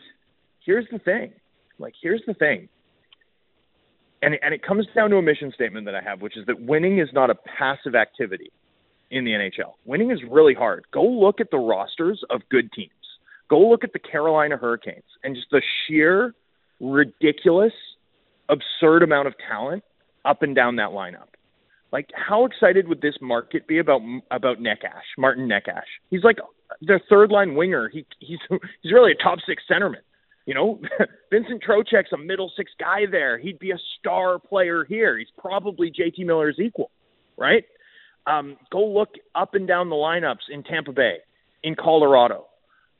[0.64, 1.32] here's the thing.
[1.78, 2.68] Like here's the thing.
[4.22, 6.60] And and it comes down to a mission statement that I have, which is that
[6.60, 8.50] winning is not a passive activity
[9.10, 9.74] in the NHL.
[9.84, 10.84] Winning is really hard.
[10.92, 12.90] Go look at the rosters of good teams.
[13.48, 16.34] Go look at the Carolina Hurricanes and just the sheer
[16.80, 17.72] ridiculous
[18.48, 19.82] absurd amount of talent
[20.24, 21.28] up and down that lineup.
[21.92, 24.00] Like, how excited would this market be about
[24.30, 25.82] about Necas, Martin Necas?
[26.10, 26.38] He's like
[26.80, 27.88] their third line winger.
[27.88, 28.38] He he's
[28.82, 30.02] he's really a top six centerman.
[30.46, 30.80] You know,
[31.30, 33.38] Vincent Trocheck's a middle six guy there.
[33.38, 35.18] He'd be a star player here.
[35.18, 36.90] He's probably JT Miller's equal,
[37.36, 37.64] right?
[38.26, 41.18] Um, go look up and down the lineups in Tampa Bay,
[41.62, 42.46] in Colorado.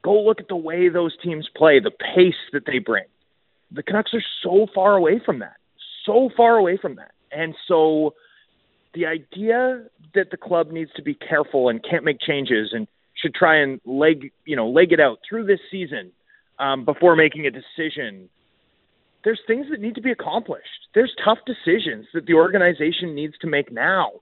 [0.03, 3.05] Go look at the way those teams play, the pace that they bring.
[3.71, 5.61] The Canucks are so far away from that
[6.05, 7.13] so far away from that.
[7.33, 8.15] And so
[8.95, 13.35] the idea that the club needs to be careful and can't make changes and should
[13.35, 16.11] try and leg, you know, leg it out through this season
[16.59, 18.29] um, before making a decision.
[19.23, 20.89] There's things that need to be accomplished.
[20.95, 24.13] There's tough decisions that the organization needs to make now.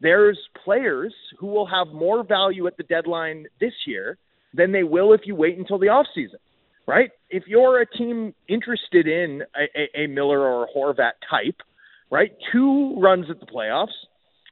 [0.00, 4.18] There's players who will have more value at the deadline this year
[4.52, 6.38] than they will if you wait until the off season
[6.86, 7.10] right?
[7.30, 11.60] If you're a team interested in a, a, a Miller or a Horvat type,
[12.10, 12.32] right?
[12.52, 13.94] Two runs at the playoffs,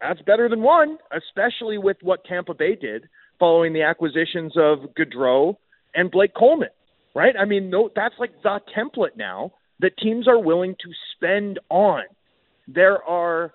[0.00, 5.56] that's better than one, especially with what Tampa Bay did following the acquisitions of Goodrow
[5.94, 6.70] and Blake Coleman,
[7.14, 7.34] right?
[7.38, 12.02] I mean, no, that's like the template now that teams are willing to spend on.
[12.68, 13.52] There are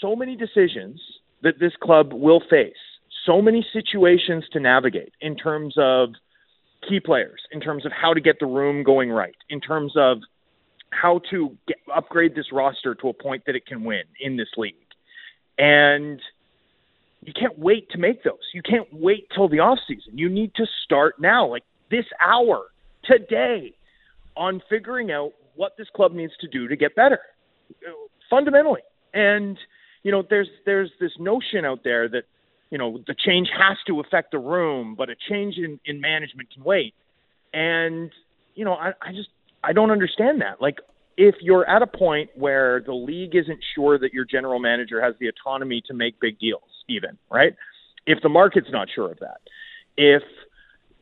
[0.00, 1.00] so many decisions
[1.42, 2.72] that this club will face,
[3.26, 6.10] so many situations to navigate in terms of–
[6.88, 10.18] key players in terms of how to get the room going right, in terms of
[10.90, 14.48] how to get, upgrade this roster to a point that it can win in this
[14.56, 14.74] league.
[15.58, 16.20] And
[17.22, 18.38] you can't wait to make those.
[18.54, 20.16] You can't wait till the off season.
[20.16, 22.66] You need to start now, like this hour,
[23.04, 23.74] today,
[24.36, 27.20] on figuring out what this club needs to do to get better,
[28.30, 28.80] fundamentally.
[29.12, 29.58] And
[30.02, 32.22] you know, there's there's this notion out there that
[32.70, 36.48] you know the change has to affect the room, but a change in in management
[36.54, 36.94] can wait.
[37.52, 38.10] And
[38.54, 39.28] you know, I, I just
[39.62, 40.60] I don't understand that.
[40.60, 40.78] Like
[41.16, 45.14] if you're at a point where the league isn't sure that your general manager has
[45.20, 47.54] the autonomy to make big deals, even, right?
[48.06, 49.40] If the market's not sure of that,
[49.96, 50.22] if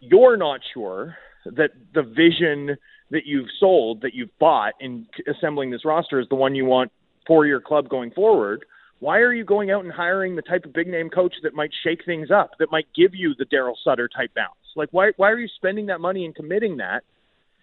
[0.01, 2.77] you're not sure that the vision
[3.11, 6.91] that you've sold, that you've bought in assembling this roster is the one you want
[7.27, 8.65] for your club going forward,
[9.01, 11.71] why are you going out and hiring the type of big name coach that might
[11.85, 14.51] shake things up, that might give you the Darryl Sutter type bounce?
[14.75, 17.05] Like, why, why are you spending that money and committing that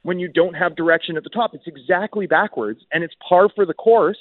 [0.06, 1.56] when you don't have direction at the top.
[1.56, 4.20] It's exactly backwards, and it's par for the course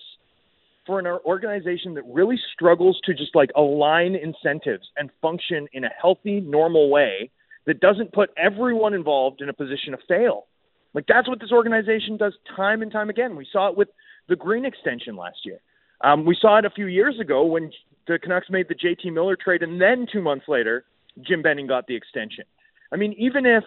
[0.87, 5.91] for an organization that really struggles to just like align incentives and function in a
[6.01, 7.31] healthy, normal way
[7.67, 10.47] that doesn't put everyone involved in a position to fail.
[10.95, 13.37] Like that's what this organization does time and time again.
[13.37, 13.89] We saw it with
[14.27, 15.59] the Green extension last year.
[16.01, 17.71] Um, we saw it a few years ago when
[18.09, 20.85] the Canucks made the JT Miller trade, and then two months later,
[21.21, 22.45] Jim Benning got the extension.
[22.91, 23.65] I mean, even if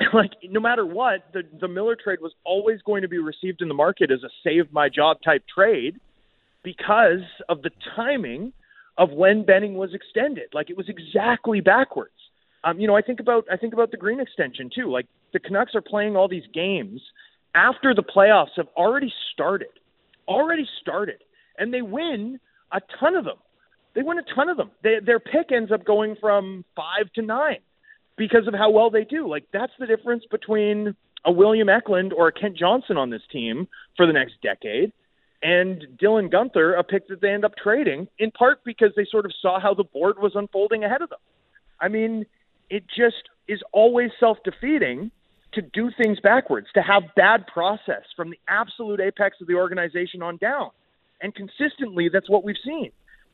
[0.12, 3.68] like no matter what, the the Miller trade was always going to be received in
[3.68, 5.96] the market as a save my job type trade
[6.62, 8.52] because of the timing
[8.96, 10.46] of when Benning was extended.
[10.52, 12.12] Like it was exactly backwards.
[12.64, 14.90] Um, you know, I think about I think about the Green extension too.
[14.90, 17.00] Like the Canucks are playing all these games
[17.54, 19.68] after the playoffs have already started,
[20.28, 21.22] already started,
[21.56, 22.38] and they win
[22.72, 23.38] a ton of them.
[23.94, 24.70] They win a ton of them.
[24.84, 27.58] They, their pick ends up going from five to nine
[28.18, 29.28] because of how well they do.
[29.28, 33.68] Like that's the difference between a William Eklund or a Kent Johnson on this team
[33.96, 34.92] for the next decade
[35.42, 39.24] and Dylan Guenther, a pick that they end up trading in part because they sort
[39.24, 41.18] of saw how the board was unfolding ahead of them.
[41.80, 42.26] I mean,
[42.70, 45.10] it just is always self-defeating
[45.52, 50.22] to do things backwards, to have bad process from the absolute apex of the organization
[50.22, 50.70] on down.
[51.22, 52.90] And consistently that's what we've seen.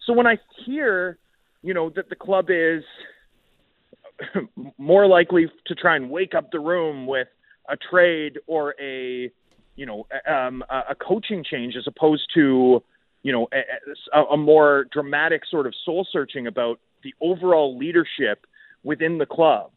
[0.06, 1.18] So when I hear,
[1.62, 2.84] you know, that the club is
[4.78, 7.28] more likely to try and wake up the room with
[7.68, 9.30] a trade or a
[9.76, 12.82] you know um, a coaching change as opposed to
[13.22, 13.48] you know
[14.12, 18.46] a, a more dramatic sort of soul searching about the overall leadership
[18.82, 19.70] within the club.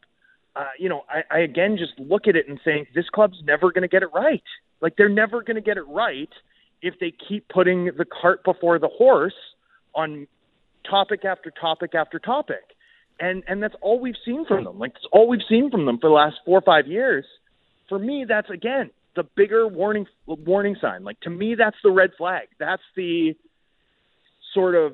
[0.54, 3.72] Uh, you know, I, I again just look at it and think this club's never
[3.72, 4.42] going to get it right.
[4.80, 6.30] Like they're never going to get it right
[6.80, 9.34] if they keep putting the cart before the horse
[9.94, 10.26] on
[10.88, 12.76] topic after topic after topic
[13.20, 14.78] and and that's all we've seen from them.
[14.78, 17.24] Like it's all we've seen from them for the last four or five years.
[17.88, 21.04] For me, that's again the bigger warning warning sign.
[21.04, 22.48] Like to me, that's the red flag.
[22.58, 23.34] That's the
[24.54, 24.92] sort of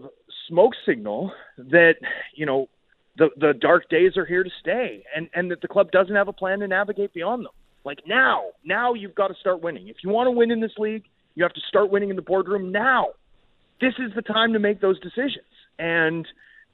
[0.48, 1.94] smoke signal that
[2.34, 2.68] you know
[3.16, 6.28] the the dark days are here to stay, and and that the club doesn't have
[6.28, 7.52] a plan to navigate beyond them.
[7.84, 9.88] Like now, now you've got to start winning.
[9.88, 12.22] If you want to win in this league, you have to start winning in the
[12.22, 13.08] boardroom now.
[13.80, 15.44] This is the time to make those decisions.
[15.78, 16.26] And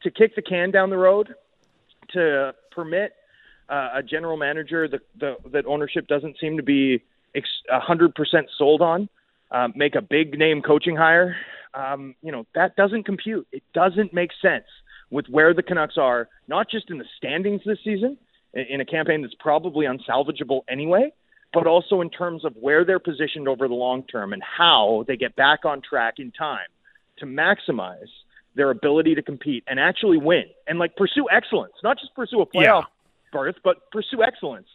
[0.02, 1.34] to kick the can down the road,
[2.12, 3.12] to permit
[3.68, 7.02] uh, a general manager that the, that ownership doesn't seem to be
[7.34, 9.08] a hundred percent sold on,
[9.52, 11.36] um, make a big name coaching hire.
[11.72, 13.46] Um, you know that doesn't compute.
[13.52, 14.64] It doesn't make sense
[15.10, 18.16] with where the Canucks are, not just in the standings this season,
[18.54, 21.12] in a campaign that's probably unsalvageable anyway,
[21.52, 25.16] but also in terms of where they're positioned over the long term and how they
[25.16, 26.68] get back on track in time
[27.18, 28.08] to maximize
[28.60, 32.46] their ability to compete and actually win and like pursue excellence, not just pursue a
[32.46, 33.32] playoff yeah.
[33.32, 34.66] berth, but pursue excellence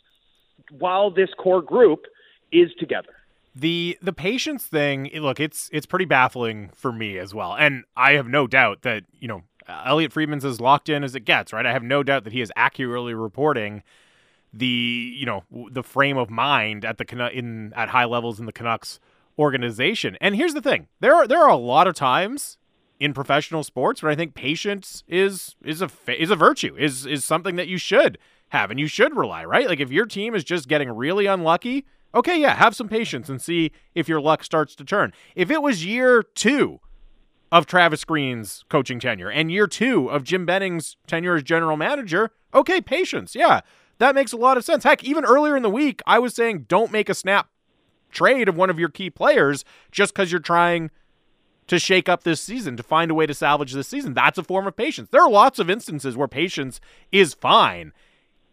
[0.71, 2.06] while this core group
[2.52, 3.13] is together.
[3.54, 7.56] The the patience thing, look, it's it's pretty baffling for me as well.
[7.56, 11.21] And I have no doubt that, you know, Elliotte Friedman's as locked in as it
[11.21, 11.65] gets, right?
[11.65, 13.84] I have no doubt that he is accurately reporting
[14.52, 18.52] the, you know, the frame of mind at the in at high levels in the
[18.52, 19.00] Canucks
[19.38, 20.17] organization.
[20.19, 20.88] And here's the thing.
[21.02, 22.58] There are there are a lot of times
[22.99, 27.26] in professional sports but I think patience is is a is a virtue is is
[27.26, 28.17] something that you should
[28.49, 29.67] have and you should rely right?
[29.67, 33.41] Like if your team is just getting really unlucky okay yeah have some patience and
[33.41, 35.11] see if your luck starts to turn.
[35.36, 36.80] If it was year 2
[37.51, 42.32] of Travis Green's coaching tenure and year 2 of Jim Benning's tenure as general manager
[42.53, 43.61] okay patience yeah
[43.97, 44.84] that makes a lot of sense.
[44.84, 47.49] Heck even earlier in the week I was saying don't make a snap
[48.11, 50.91] trade of one of your key players just cuz you're trying
[51.68, 54.13] to shake up this season, to find a way to salvage this season.
[54.13, 55.09] That's a form of patience.
[55.09, 56.80] There are lots of instances where patience
[57.11, 57.91] is fine.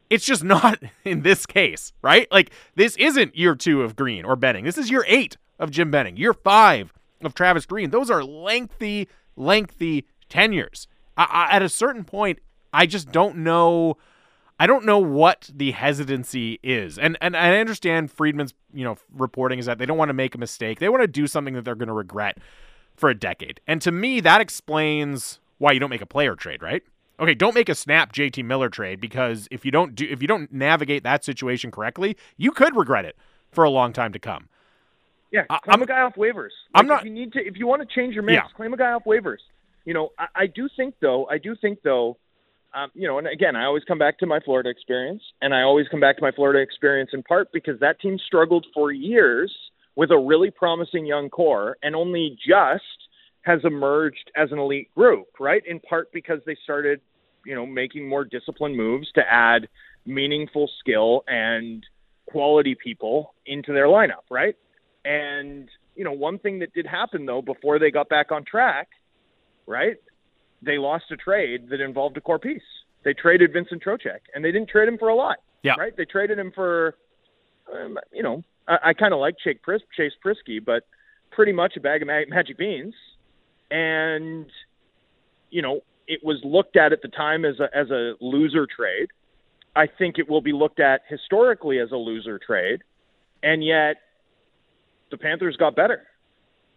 [0.08, 2.30] It's just not in this case, right?
[2.30, 4.64] Like, this isn't year two of Green or Benning.
[4.64, 6.92] This is year eight of Jim Benning, year five
[7.22, 7.90] of Travis Green.
[7.90, 10.88] Those are lengthy, lengthy tenures.
[11.16, 12.38] I, I, at a certain point,
[12.72, 13.98] I just don't know.
[14.58, 19.58] I don't know what the hesitancy is, and and I understand Friedman's you know reporting
[19.58, 20.78] is that they don't want to make a mistake.
[20.78, 22.38] They want to do something that they're going to regret
[23.02, 23.60] for a decade.
[23.66, 26.84] And to me, that explains why you don't make a player trade, right?
[27.18, 30.28] Okay, don't make a snap JT Miller trade because if you don't do if you
[30.28, 33.16] don't navigate that situation correctly, you could regret it
[33.50, 34.48] for a long time to come.
[35.32, 36.50] Yeah, claim I'm, a guy off waivers.
[36.72, 37.00] Like I'm not.
[37.00, 38.56] If you need to, if you want to change your mix, yeah.
[38.56, 39.38] claim a guy off waivers.
[39.84, 41.26] You know, I, I do think though.
[41.26, 42.18] I do think though.
[42.72, 45.62] Um, you know, and again, I always come back to my Florida experience, and I
[45.62, 49.52] always come back to my Florida experience in part because that team struggled for years
[49.96, 52.82] with a really promising young core, and only just
[53.42, 55.62] has emerged as an elite group, right?
[55.66, 57.00] In part because they started,
[57.44, 59.68] you know, making more disciplined moves to add
[60.06, 61.84] meaningful skill and
[62.26, 64.56] quality people into their lineup, right?
[65.04, 68.88] And, you know, one thing that did happen though before they got back on track,
[69.66, 69.96] right?
[70.62, 72.62] They lost a trade that involved a core piece.
[73.04, 75.38] They traded Vincent Trocheck and they didn't trade him for a lot.
[75.62, 75.74] Yeah.
[75.78, 75.96] Right?
[75.96, 76.94] They traded him for,
[77.72, 80.84] um, you know, I, I kind of like Chase, Pris- Chase Priskie, but
[81.30, 82.94] pretty much a bag of mag- magic beans
[83.72, 84.46] and
[85.50, 89.08] you know it was looked at at the time as a as a loser trade.
[89.74, 92.82] I think it will be looked at historically as a loser trade,
[93.42, 93.96] and yet
[95.10, 96.02] the Panthers got better.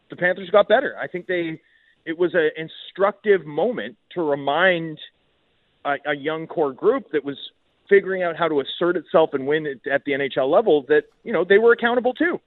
[0.10, 0.96] The Panthers got better.
[1.00, 1.60] I think they
[2.06, 4.98] it was an instructive moment to remind
[5.84, 7.38] a, a young core group that was
[7.90, 11.44] figuring out how to assert itself and win at the NHL level that you know
[11.44, 12.40] they were accountable too,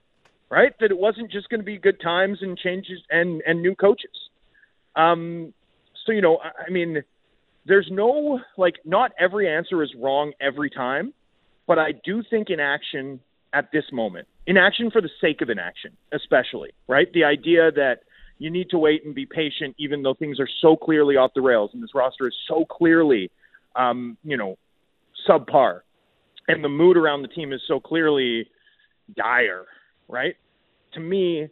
[0.49, 0.73] right?
[0.79, 4.11] That it wasn't just going to be good times and changes and and new coaches.
[4.95, 5.53] Um,
[6.05, 7.03] so you know, I mean,
[7.65, 11.13] there's no like not every answer is wrong every time,
[11.67, 13.19] but I do think inaction
[13.53, 18.01] at this moment, inaction for the sake of inaction, especially right, the idea that
[18.39, 21.41] you need to wait and be patient, even though things are so clearly off the
[21.41, 23.29] rails and this roster is so clearly,
[23.75, 24.57] um, you know,
[25.27, 25.81] subpar,
[26.47, 28.47] and the mood around the team is so clearly
[29.15, 29.65] dire,
[30.07, 30.35] right?
[30.93, 31.49] To me,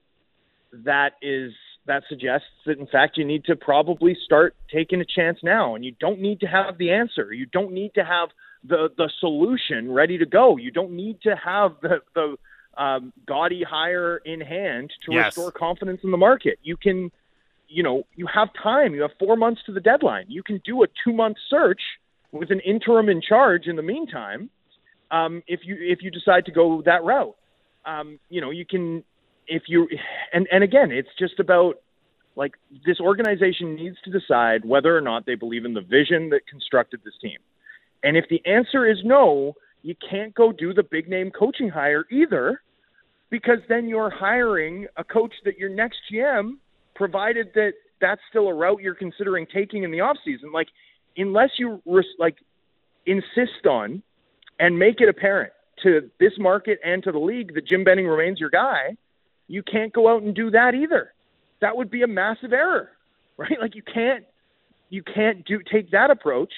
[0.72, 1.54] that is
[1.86, 5.76] that suggests that in fact you need to probably start taking a chance now.
[5.76, 7.34] And you don't need to have the answer.
[7.34, 8.30] You don't need to have
[8.64, 10.58] the the solution ready to go.
[10.58, 12.36] You don't need to have the the
[12.82, 15.38] um, gaudy hire in hand to yes.
[15.38, 16.60] restore confidence in the market.
[16.62, 17.12] You can
[17.68, 18.94] you know you have time.
[18.94, 20.26] You have four months to the deadline.
[20.28, 21.82] You can do a two month search
[22.32, 24.50] with an interim in charge in the meantime
[25.12, 27.36] um, if you if you decide to go that route
[27.86, 29.04] um, you know you can
[29.48, 29.88] if you
[30.34, 31.76] and and again, it's just about
[32.36, 32.54] like
[32.86, 37.02] this organization needs to decide whether or not they believe in the vision that constructed
[37.04, 37.38] this team.
[38.04, 42.06] And if the answer is no, you can't go do the big name coaching hire
[42.12, 42.62] either
[43.30, 46.58] because then you're hiring a coach that your next GM
[46.96, 50.68] provided that that's still a route you're considering taking in the offseason like
[51.18, 51.82] unless you
[52.20, 52.38] like
[53.06, 54.04] insist on
[54.60, 55.54] and make it apparent
[55.84, 58.98] to this market and to the league that Jim Benning remains your guy
[59.48, 61.14] you can't go out and do that either.
[61.62, 62.90] That would be a massive error,
[63.38, 63.58] right?
[63.60, 64.26] Like you can't
[64.90, 66.54] you can't do take that approach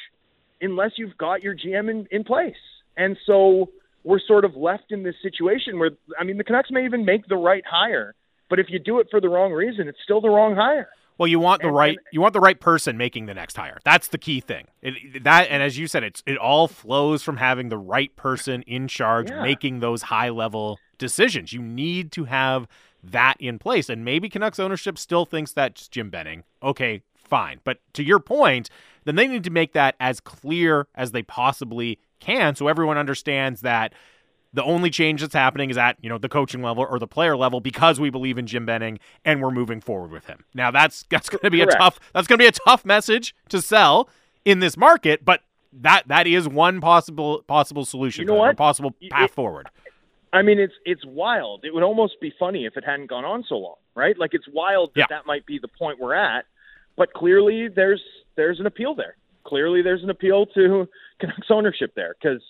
[0.61, 2.53] unless you've got your GM in, in place.
[2.97, 3.69] And so
[4.03, 7.27] we're sort of left in this situation where I mean the Canucks may even make
[7.27, 8.15] the right hire,
[8.49, 10.89] but if you do it for the wrong reason, it's still the wrong hire.
[11.19, 13.77] Well, you want the right you want the right person making the next hire.
[13.83, 14.67] That's the key thing.
[14.81, 18.61] It, that and as you said, it's it all flows from having the right person
[18.63, 19.41] in charge, yeah.
[19.41, 21.51] making those high level decisions.
[21.51, 22.69] You need to have
[23.03, 23.89] that in place.
[23.89, 26.43] And maybe Canucks ownership still thinks that's Jim Benning.
[26.63, 27.59] Okay, fine.
[27.65, 28.69] But to your point,
[29.03, 33.61] then they need to make that as clear as they possibly can so everyone understands
[33.61, 33.93] that
[34.53, 37.37] the only change that's happening is at, you know, the coaching level or the player
[37.37, 40.43] level because we believe in Jim Benning and we're moving forward with him.
[40.53, 41.73] Now that's that's going to be Correct.
[41.75, 44.09] a tough that's going to be a tough message to sell
[44.45, 45.41] in this market, but
[45.71, 48.57] that that is one possible possible solution, you know what?
[48.57, 49.69] possible path it, forward.
[50.33, 51.63] I mean, it's it's wild.
[51.63, 54.17] It would almost be funny if it hadn't gone on so long, right?
[54.17, 55.05] Like it's wild that yeah.
[55.09, 56.45] that might be the point we're at.
[56.97, 58.01] But clearly, there's
[58.35, 59.15] there's an appeal there.
[59.43, 60.87] Clearly, there's an appeal to
[61.19, 62.41] Canucks ownership there because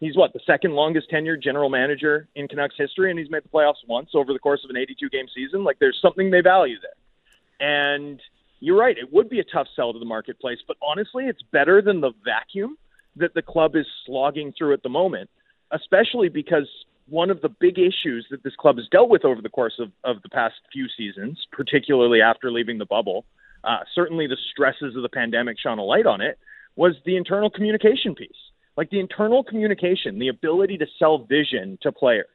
[0.00, 3.48] he's what the second longest tenured general manager in Canucks history, and he's made the
[3.48, 5.64] playoffs once over the course of an 82 game season.
[5.64, 8.20] Like there's something they value there, and
[8.60, 8.96] you're right.
[8.96, 12.12] It would be a tough sell to the marketplace, but honestly, it's better than the
[12.24, 12.76] vacuum
[13.16, 15.30] that the club is slogging through at the moment,
[15.72, 16.68] especially because
[17.08, 19.90] one of the big issues that this club has dealt with over the course of,
[20.04, 23.24] of the past few seasons, particularly after leaving the bubble,
[23.64, 26.38] uh, certainly the stresses of the pandemic shone a light on it,
[26.76, 28.30] was the internal communication piece.
[28.78, 32.28] Like the internal communication, the ability to sell vision to players,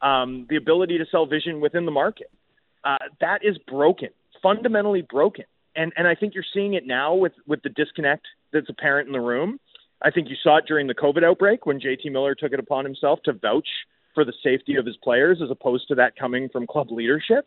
[0.00, 2.30] um, the ability to sell vision within the market.
[2.82, 4.08] Uh, that is broken,
[4.42, 5.44] fundamentally broken.
[5.74, 9.12] and and I think you're seeing it now with with the disconnect that's apparent in
[9.12, 9.60] the room.
[10.00, 12.86] I think you saw it during the COVID outbreak when JT Miller took it upon
[12.86, 13.68] himself to vouch
[14.14, 17.46] for the safety of his players as opposed to that coming from club leadership.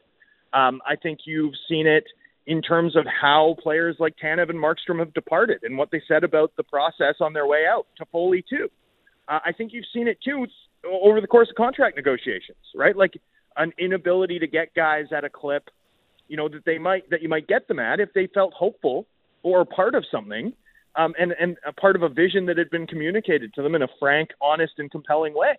[0.54, 2.04] Um, I think you've seen it
[2.50, 6.24] in terms of how players like Tanev and Markstrom have departed and what they said
[6.24, 7.86] about the process on their way out.
[7.96, 8.68] to Toffoli too.
[9.28, 10.48] Uh, I think you've seen it too
[10.84, 12.98] over the course of contract negotiations, right?
[12.98, 13.22] Like
[13.56, 15.70] an inability to get guys at a clip,
[16.28, 19.06] you know, that they might that you might get them at if they felt hopeful
[19.44, 20.52] or part of something,
[20.96, 23.84] um, and and a part of a vision that had been communicated to them in
[23.84, 25.56] a frank, honest, and compelling way.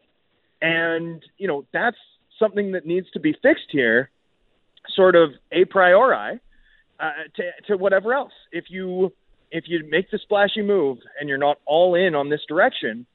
[0.61, 1.99] And you know, that's
[2.37, 4.11] something that needs to be fixed here,
[4.97, 6.41] sort of a priori,
[7.01, 8.33] uh, to to whatever else.
[8.53, 9.13] If you
[9.51, 13.07] if you make the splashy move and you're not all in on this direction,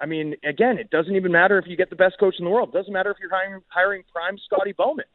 [0.00, 2.50] I mean, again, it doesn't even matter if you get the best coach in the
[2.50, 2.70] world.
[2.70, 5.06] It doesn't matter if you're hiring hiring prime Scotty Bowman.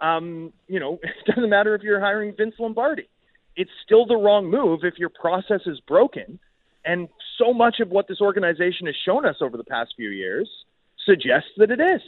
[0.00, 3.08] Um, you know, it doesn't matter if you're hiring Vince Lombardi.
[3.56, 6.38] It's still the wrong move if your process is broken.
[6.84, 10.48] And so much of what this organization has shown us over the past few years
[11.06, 12.02] suggests that it is.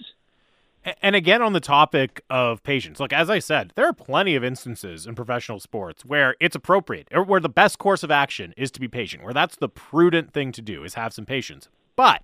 [1.02, 4.44] And again, on the topic of patience, look, as I said, there are plenty of
[4.44, 8.70] instances in professional sports where it's appropriate, or where the best course of action is
[8.70, 11.68] to be patient, where that's the prudent thing to do, is have some patience.
[11.96, 12.22] But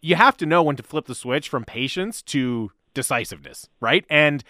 [0.00, 4.06] you have to know when to flip the switch from patience to decisiveness, right?
[4.08, 4.42] And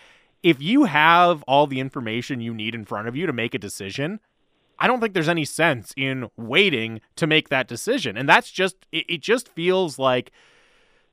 [0.44, 3.58] if you have all the information you need in front of you to make a
[3.58, 4.20] decision,
[4.78, 8.16] I don't think there's any sense in waiting to make that decision.
[8.16, 10.30] And that's just, it, it just feels like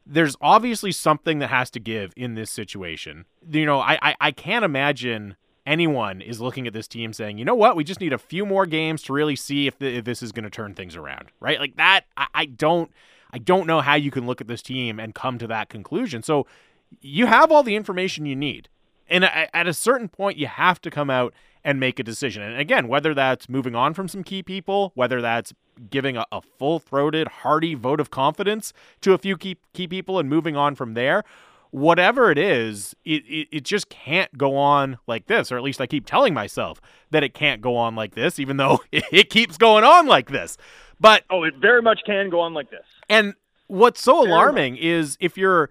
[0.05, 3.25] there's obviously something that has to give in this situation.
[3.49, 5.35] You know, I, I, I can't imagine
[5.65, 8.45] anyone is looking at this team saying, you know what, we just need a few
[8.45, 11.31] more games to really see if, the, if this is going to turn things around,
[11.39, 11.59] right?
[11.59, 12.91] Like that, I, I don't,
[13.31, 16.21] I don't know how you can look at this team and come to that conclusion.
[16.21, 16.45] So
[17.01, 18.69] you have all the information you need,
[19.07, 21.33] and at a certain point, you have to come out
[21.63, 22.41] and make a decision.
[22.41, 25.53] And again, whether that's moving on from some key people, whether that's
[25.89, 30.19] giving a, a full throated, hearty vote of confidence to a few key, key people
[30.19, 31.23] and moving on from there,
[31.71, 35.81] whatever it is, it, it, it, just can't go on like this, or at least
[35.81, 36.79] I keep telling myself
[37.11, 40.29] that it can't go on like this, even though it, it keeps going on like
[40.29, 40.57] this.
[40.99, 42.85] But oh, it very much can go on like this.
[43.09, 43.33] And
[43.67, 45.69] what's so alarming is if you're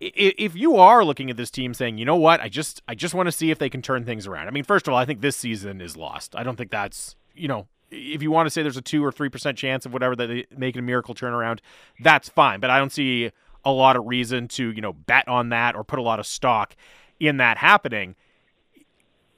[0.00, 3.14] if you are looking at this team saying, you know what, I just I just
[3.14, 4.48] want to see if they can turn things around.
[4.48, 6.34] I mean, first of all, I think this season is lost.
[6.34, 9.12] I don't think that's you know if you want to say there's a two or
[9.12, 11.60] three percent chance of whatever that they make a miracle turnaround,
[12.00, 12.60] that's fine.
[12.60, 13.30] But I don't see
[13.64, 16.26] a lot of reason to, you know, bet on that or put a lot of
[16.26, 16.74] stock
[17.18, 18.14] in that happening.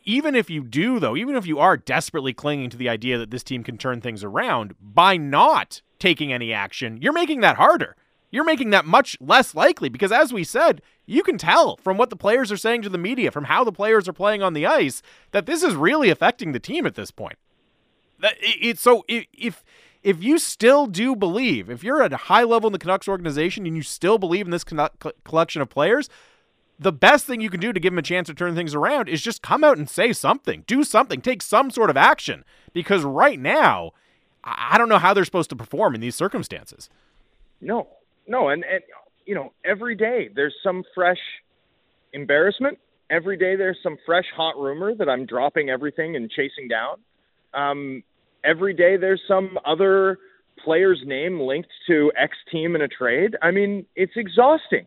[0.05, 3.31] Even if you do, though, even if you are desperately clinging to the idea that
[3.31, 7.97] this team can turn things around, by not taking any action, you're making that harder.
[8.33, 12.09] You're making that much less likely because, as we said, you can tell from what
[12.09, 14.67] the players are saying to the media, from how the players are playing on the
[14.67, 17.37] ice, that this is really affecting the team at this point.
[18.23, 19.65] It's so if
[20.03, 23.67] if you still do believe, if you're at a high level in the Canucks organization
[23.67, 26.09] and you still believe in this collection of players,
[26.79, 29.09] the best thing you can do to give them a chance to turn things around
[29.09, 32.45] is just come out and say something, do something, take some sort of action.
[32.73, 33.93] Because right now,
[34.43, 36.91] I don't know how they're supposed to perform in these circumstances.
[37.61, 37.89] No,
[38.27, 38.83] no, and and
[39.25, 41.21] you know, every day there's some fresh
[42.13, 42.79] embarrassment.
[43.11, 46.97] Every day there's some fresh hot rumor that I'm dropping everything and chasing down.
[47.55, 48.03] Um,
[48.45, 50.19] every day there's some other
[50.65, 53.37] player's name linked to X team in a trade.
[53.43, 54.87] I mean, it's exhausting.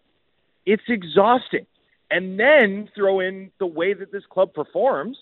[0.65, 1.65] It's exhausting.
[2.09, 5.17] And then throw in the way that this club performs,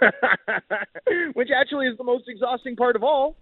[1.34, 3.36] which actually is the most exhausting part of all.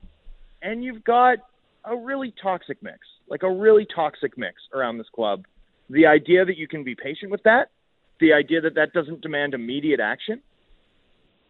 [0.63, 1.39] And you've got
[1.85, 2.99] a really toxic mix,
[3.29, 5.45] like a really toxic mix around this club.
[5.89, 7.71] The idea that you can be patient with that,
[8.21, 10.43] the idea that that doesn't demand immediate action,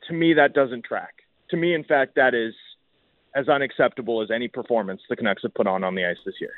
[0.09, 1.14] to me, that doesn't track.
[1.51, 2.55] To me, in fact, that is
[3.37, 6.55] as unacceptable as any performance the Canucks have put on on the ice this year.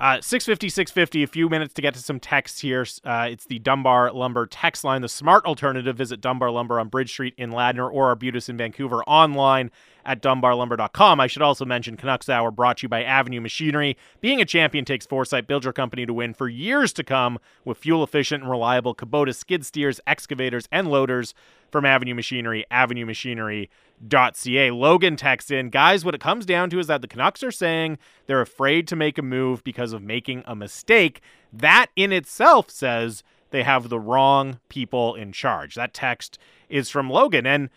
[0.00, 2.84] Uh, 650, 650, a few minutes to get to some texts here.
[3.04, 5.96] Uh, it's the Dunbar Lumber text line, the smart alternative.
[5.96, 9.70] Visit Dunbar Lumber on Bridge Street in Ladner or Arbutus in Vancouver online
[10.04, 11.20] at dunbarlumber.com.
[11.20, 13.96] I should also mention Canucks Hour brought to you by Avenue Machinery.
[14.20, 15.46] Being a champion takes foresight.
[15.46, 19.34] Build your company to win for years to come with fuel efficient and reliable Kubota
[19.34, 21.34] skid steers, excavators, and loaders
[21.70, 24.70] from Avenue Machinery, avenuemachinery.ca.
[24.70, 27.98] Logan texts in, guys, what it comes down to is that the Canucks are saying
[28.26, 31.20] they're afraid to make a move because of making a mistake.
[31.52, 35.74] That in itself says they have the wrong people in charge.
[35.74, 36.38] That text
[36.68, 37.46] is from Logan.
[37.46, 37.70] And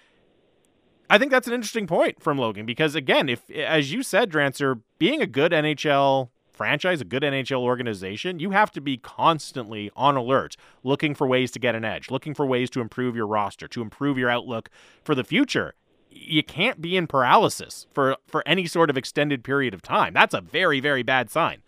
[1.09, 4.81] I think that's an interesting point from Logan because, again, if, as you said, Drancer,
[4.97, 10.15] being a good NHL franchise, a good NHL organization, you have to be constantly on
[10.15, 13.67] alert, looking for ways to get an edge, looking for ways to improve your roster,
[13.67, 14.69] to improve your outlook
[15.03, 15.75] for the future.
[16.09, 20.13] You can't be in paralysis for for any sort of extended period of time.
[20.13, 21.61] That's a very very bad sign.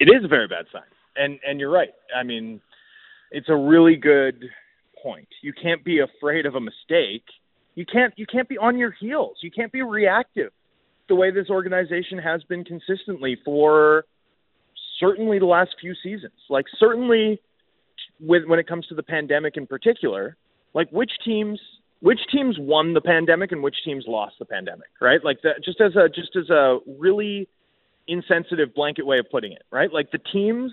[0.00, 0.82] It is a very bad sign.
[1.16, 1.92] And and you're right.
[2.16, 2.62] I mean,
[3.30, 4.48] it's a really good
[5.04, 5.28] point.
[5.42, 7.24] You can't be afraid of a mistake.
[7.74, 9.36] You can't you can't be on your heels.
[9.42, 10.50] You can't be reactive
[11.08, 14.06] the way this organization has been consistently for
[14.98, 16.32] certainly the last few seasons.
[16.48, 17.40] Like certainly
[18.20, 20.36] with when it comes to the pandemic in particular,
[20.72, 21.60] like which teams
[22.00, 25.24] which teams won the pandemic and which teams lost the pandemic, right?
[25.24, 27.48] Like that just as a just as a really
[28.06, 29.92] insensitive blanket way of putting it, right?
[29.92, 30.72] Like the teams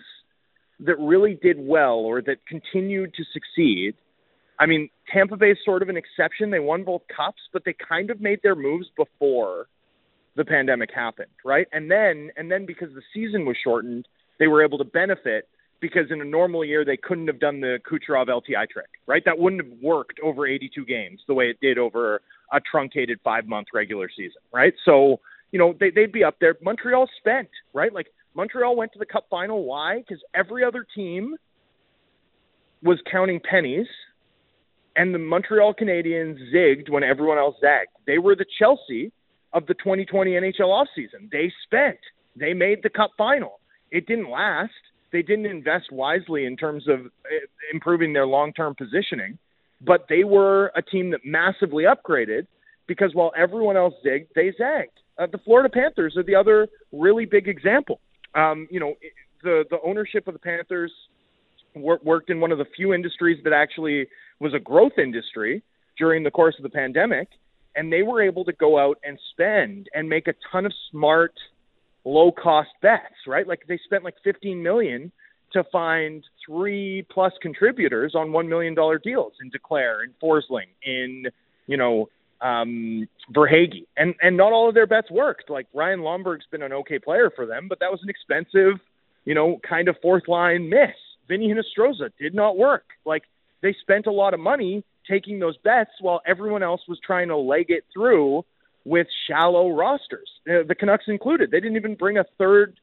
[0.81, 3.93] that really did well or that continued to succeed.
[4.61, 6.51] I mean, Tampa Bay is sort of an exception.
[6.51, 9.65] They won both cups, but they kind of made their moves before
[10.35, 11.67] the pandemic happened, right?
[11.71, 14.07] And then and then because the season was shortened,
[14.37, 15.49] they were able to benefit
[15.79, 19.23] because in a normal year they couldn't have done the Kucherov LTI trick, right?
[19.25, 22.21] That wouldn't have worked over 82 games the way it did over
[22.53, 24.75] a truncated five month regular season, right?
[24.85, 25.19] So
[25.51, 26.55] you know they, they'd be up there.
[26.61, 27.91] Montreal spent, right?
[27.91, 29.65] Like Montreal went to the Cup final.
[29.65, 30.03] Why?
[30.07, 31.35] Because every other team
[32.83, 33.87] was counting pennies,
[34.95, 37.91] and the Montreal Canadiens zigged when everyone else zagged.
[38.05, 39.11] They were the Chelsea
[39.53, 41.29] of the 2020 NHL offseason.
[41.31, 41.99] They spent.
[42.35, 43.59] They made the Cup final.
[43.91, 44.71] It didn't last.
[45.11, 49.37] They didn't invest wisely in terms of eh, improving their long-term positioning,
[49.81, 52.47] but they were a team that massively upgraded
[52.87, 54.97] because while everyone else zigged, they zagged.
[55.17, 57.99] Uh, the Florida Panthers are the other really big example
[58.35, 58.95] um, you know,
[59.43, 60.91] the the ownership of the Panthers
[61.75, 64.07] wor- worked in one of the few industries that actually
[64.39, 65.63] was a growth industry
[65.97, 67.27] during the course of the pandemic,
[67.75, 71.33] and they were able to go out and spend and make a ton of smart,
[72.03, 73.27] low cost bets.
[73.27, 75.11] Right, like they spent like 15 million
[75.53, 81.25] to find three plus contributors on one million dollar deals in Duclair, in Forsling, in
[81.67, 82.09] you know
[82.41, 85.49] um, Verhaeghe, and and not all of their bets worked.
[85.49, 88.79] Like Ryan Lomberg's been an okay player for them, but that was an expensive,
[89.25, 90.95] you know, kind of fourth line miss.
[91.31, 92.83] Vinny Hinostroza did not work.
[93.05, 93.23] Like
[93.61, 97.37] they spent a lot of money taking those bets while everyone else was trying to
[97.37, 98.43] leg it through
[98.83, 101.49] with shallow rosters, uh, the Canucks included.
[101.49, 102.79] They didn't even bring a third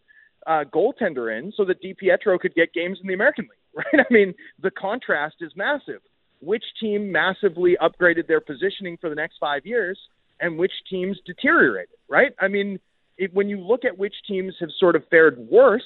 [0.47, 4.07] uh, goaltender in so that DiPietro could get games in the American League, right?
[4.09, 4.33] I mean,
[4.63, 6.01] the contrast is massive
[6.41, 9.99] which team massively upgraded their positioning for the next five years
[10.41, 12.33] and which teams deteriorated, right?
[12.39, 12.79] I mean,
[13.17, 15.85] it, when you look at which teams have sort of fared worst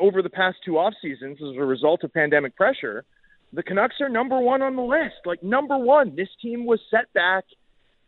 [0.00, 3.04] over the past two off seasons as a result of pandemic pressure,
[3.52, 5.16] the Canucks are number one on the list.
[5.24, 7.44] Like number one, this team was set back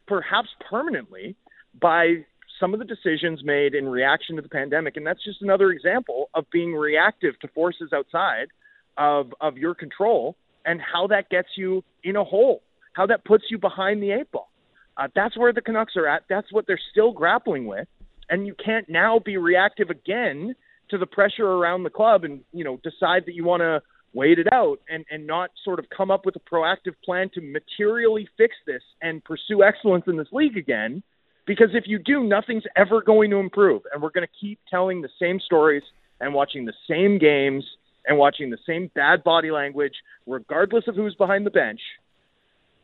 [0.06, 1.36] perhaps permanently
[1.80, 2.24] by
[2.58, 4.96] some of the decisions made in reaction to the pandemic.
[4.96, 8.48] And that's just another example of being reactive to forces outside
[8.96, 12.62] of, of your control and how that gets you in a hole,
[12.92, 14.50] how that puts you behind the eight ball.
[14.96, 16.24] Uh, that's where the Canucks are at.
[16.28, 17.86] That's what they're still grappling with,
[18.28, 20.56] and you can't now be reactive again
[20.90, 23.82] to the pressure around the club and you know decide that you want to
[24.14, 27.40] wait it out and and not sort of come up with a proactive plan to
[27.40, 31.02] materially fix this and pursue excellence in this league again.
[31.46, 35.00] Because if you do, nothing's ever going to improve, and we're going to keep telling
[35.00, 35.82] the same stories
[36.20, 37.64] and watching the same games
[38.06, 39.94] and watching the same bad body language,
[40.26, 41.80] regardless of who's behind the bench,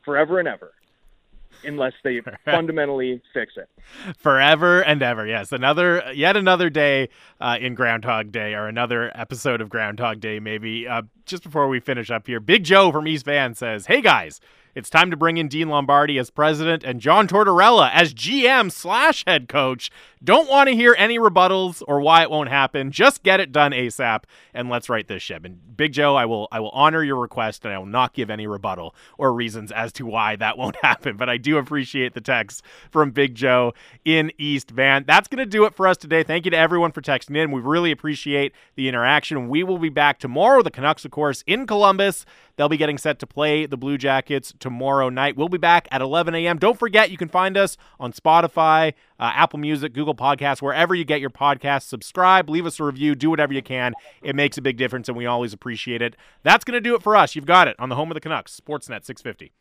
[0.03, 0.73] forever and ever
[1.67, 3.69] unless they fundamentally fix it.
[4.17, 5.53] Forever and ever, yes.
[5.53, 7.09] Another, yet another day
[7.41, 10.87] uh, in Groundhog Day, or another episode of Groundhog Day, maybe.
[10.87, 14.41] Uh, just before we finish up here, Big Joe from East Van says, "Hey guys."
[14.75, 19.23] It's time to bring in Dean Lombardi as president and John Tortorella as GM slash
[19.25, 19.89] head coach.
[20.23, 22.91] Don't want to hear any rebuttals or why it won't happen.
[22.91, 25.45] Just get it done ASAP and let's write this ship.
[25.45, 28.31] And Big Joe, I will I will honor your request and I will not give
[28.31, 31.17] any rebuttal or reasons as to why that won't happen.
[31.17, 35.05] But I do appreciate the text from Big Joe in East Van.
[35.07, 36.25] That's gonna do it for us today.
[36.25, 37.53] Thank you to everyone for texting in.
[37.53, 39.49] We really appreciate the interaction.
[39.49, 40.63] We will be back tomorrow.
[40.63, 42.25] The Canucks, of course, in Columbus.
[42.57, 45.37] They'll be getting set to play the Blue Jackets tomorrow night.
[45.37, 46.59] We'll be back at 11 a.m.
[46.59, 51.05] Don't forget, you can find us on Spotify, uh, Apple Music, Google Podcasts, wherever you
[51.05, 51.83] get your podcasts.
[51.83, 53.95] Subscribe, leave us a review, do whatever you can.
[54.23, 56.17] It makes a big difference, and we always appreciate it.
[56.43, 57.35] That's going to do it for us.
[57.35, 59.53] You've got it on the home of the Canucks, Sportsnet 650.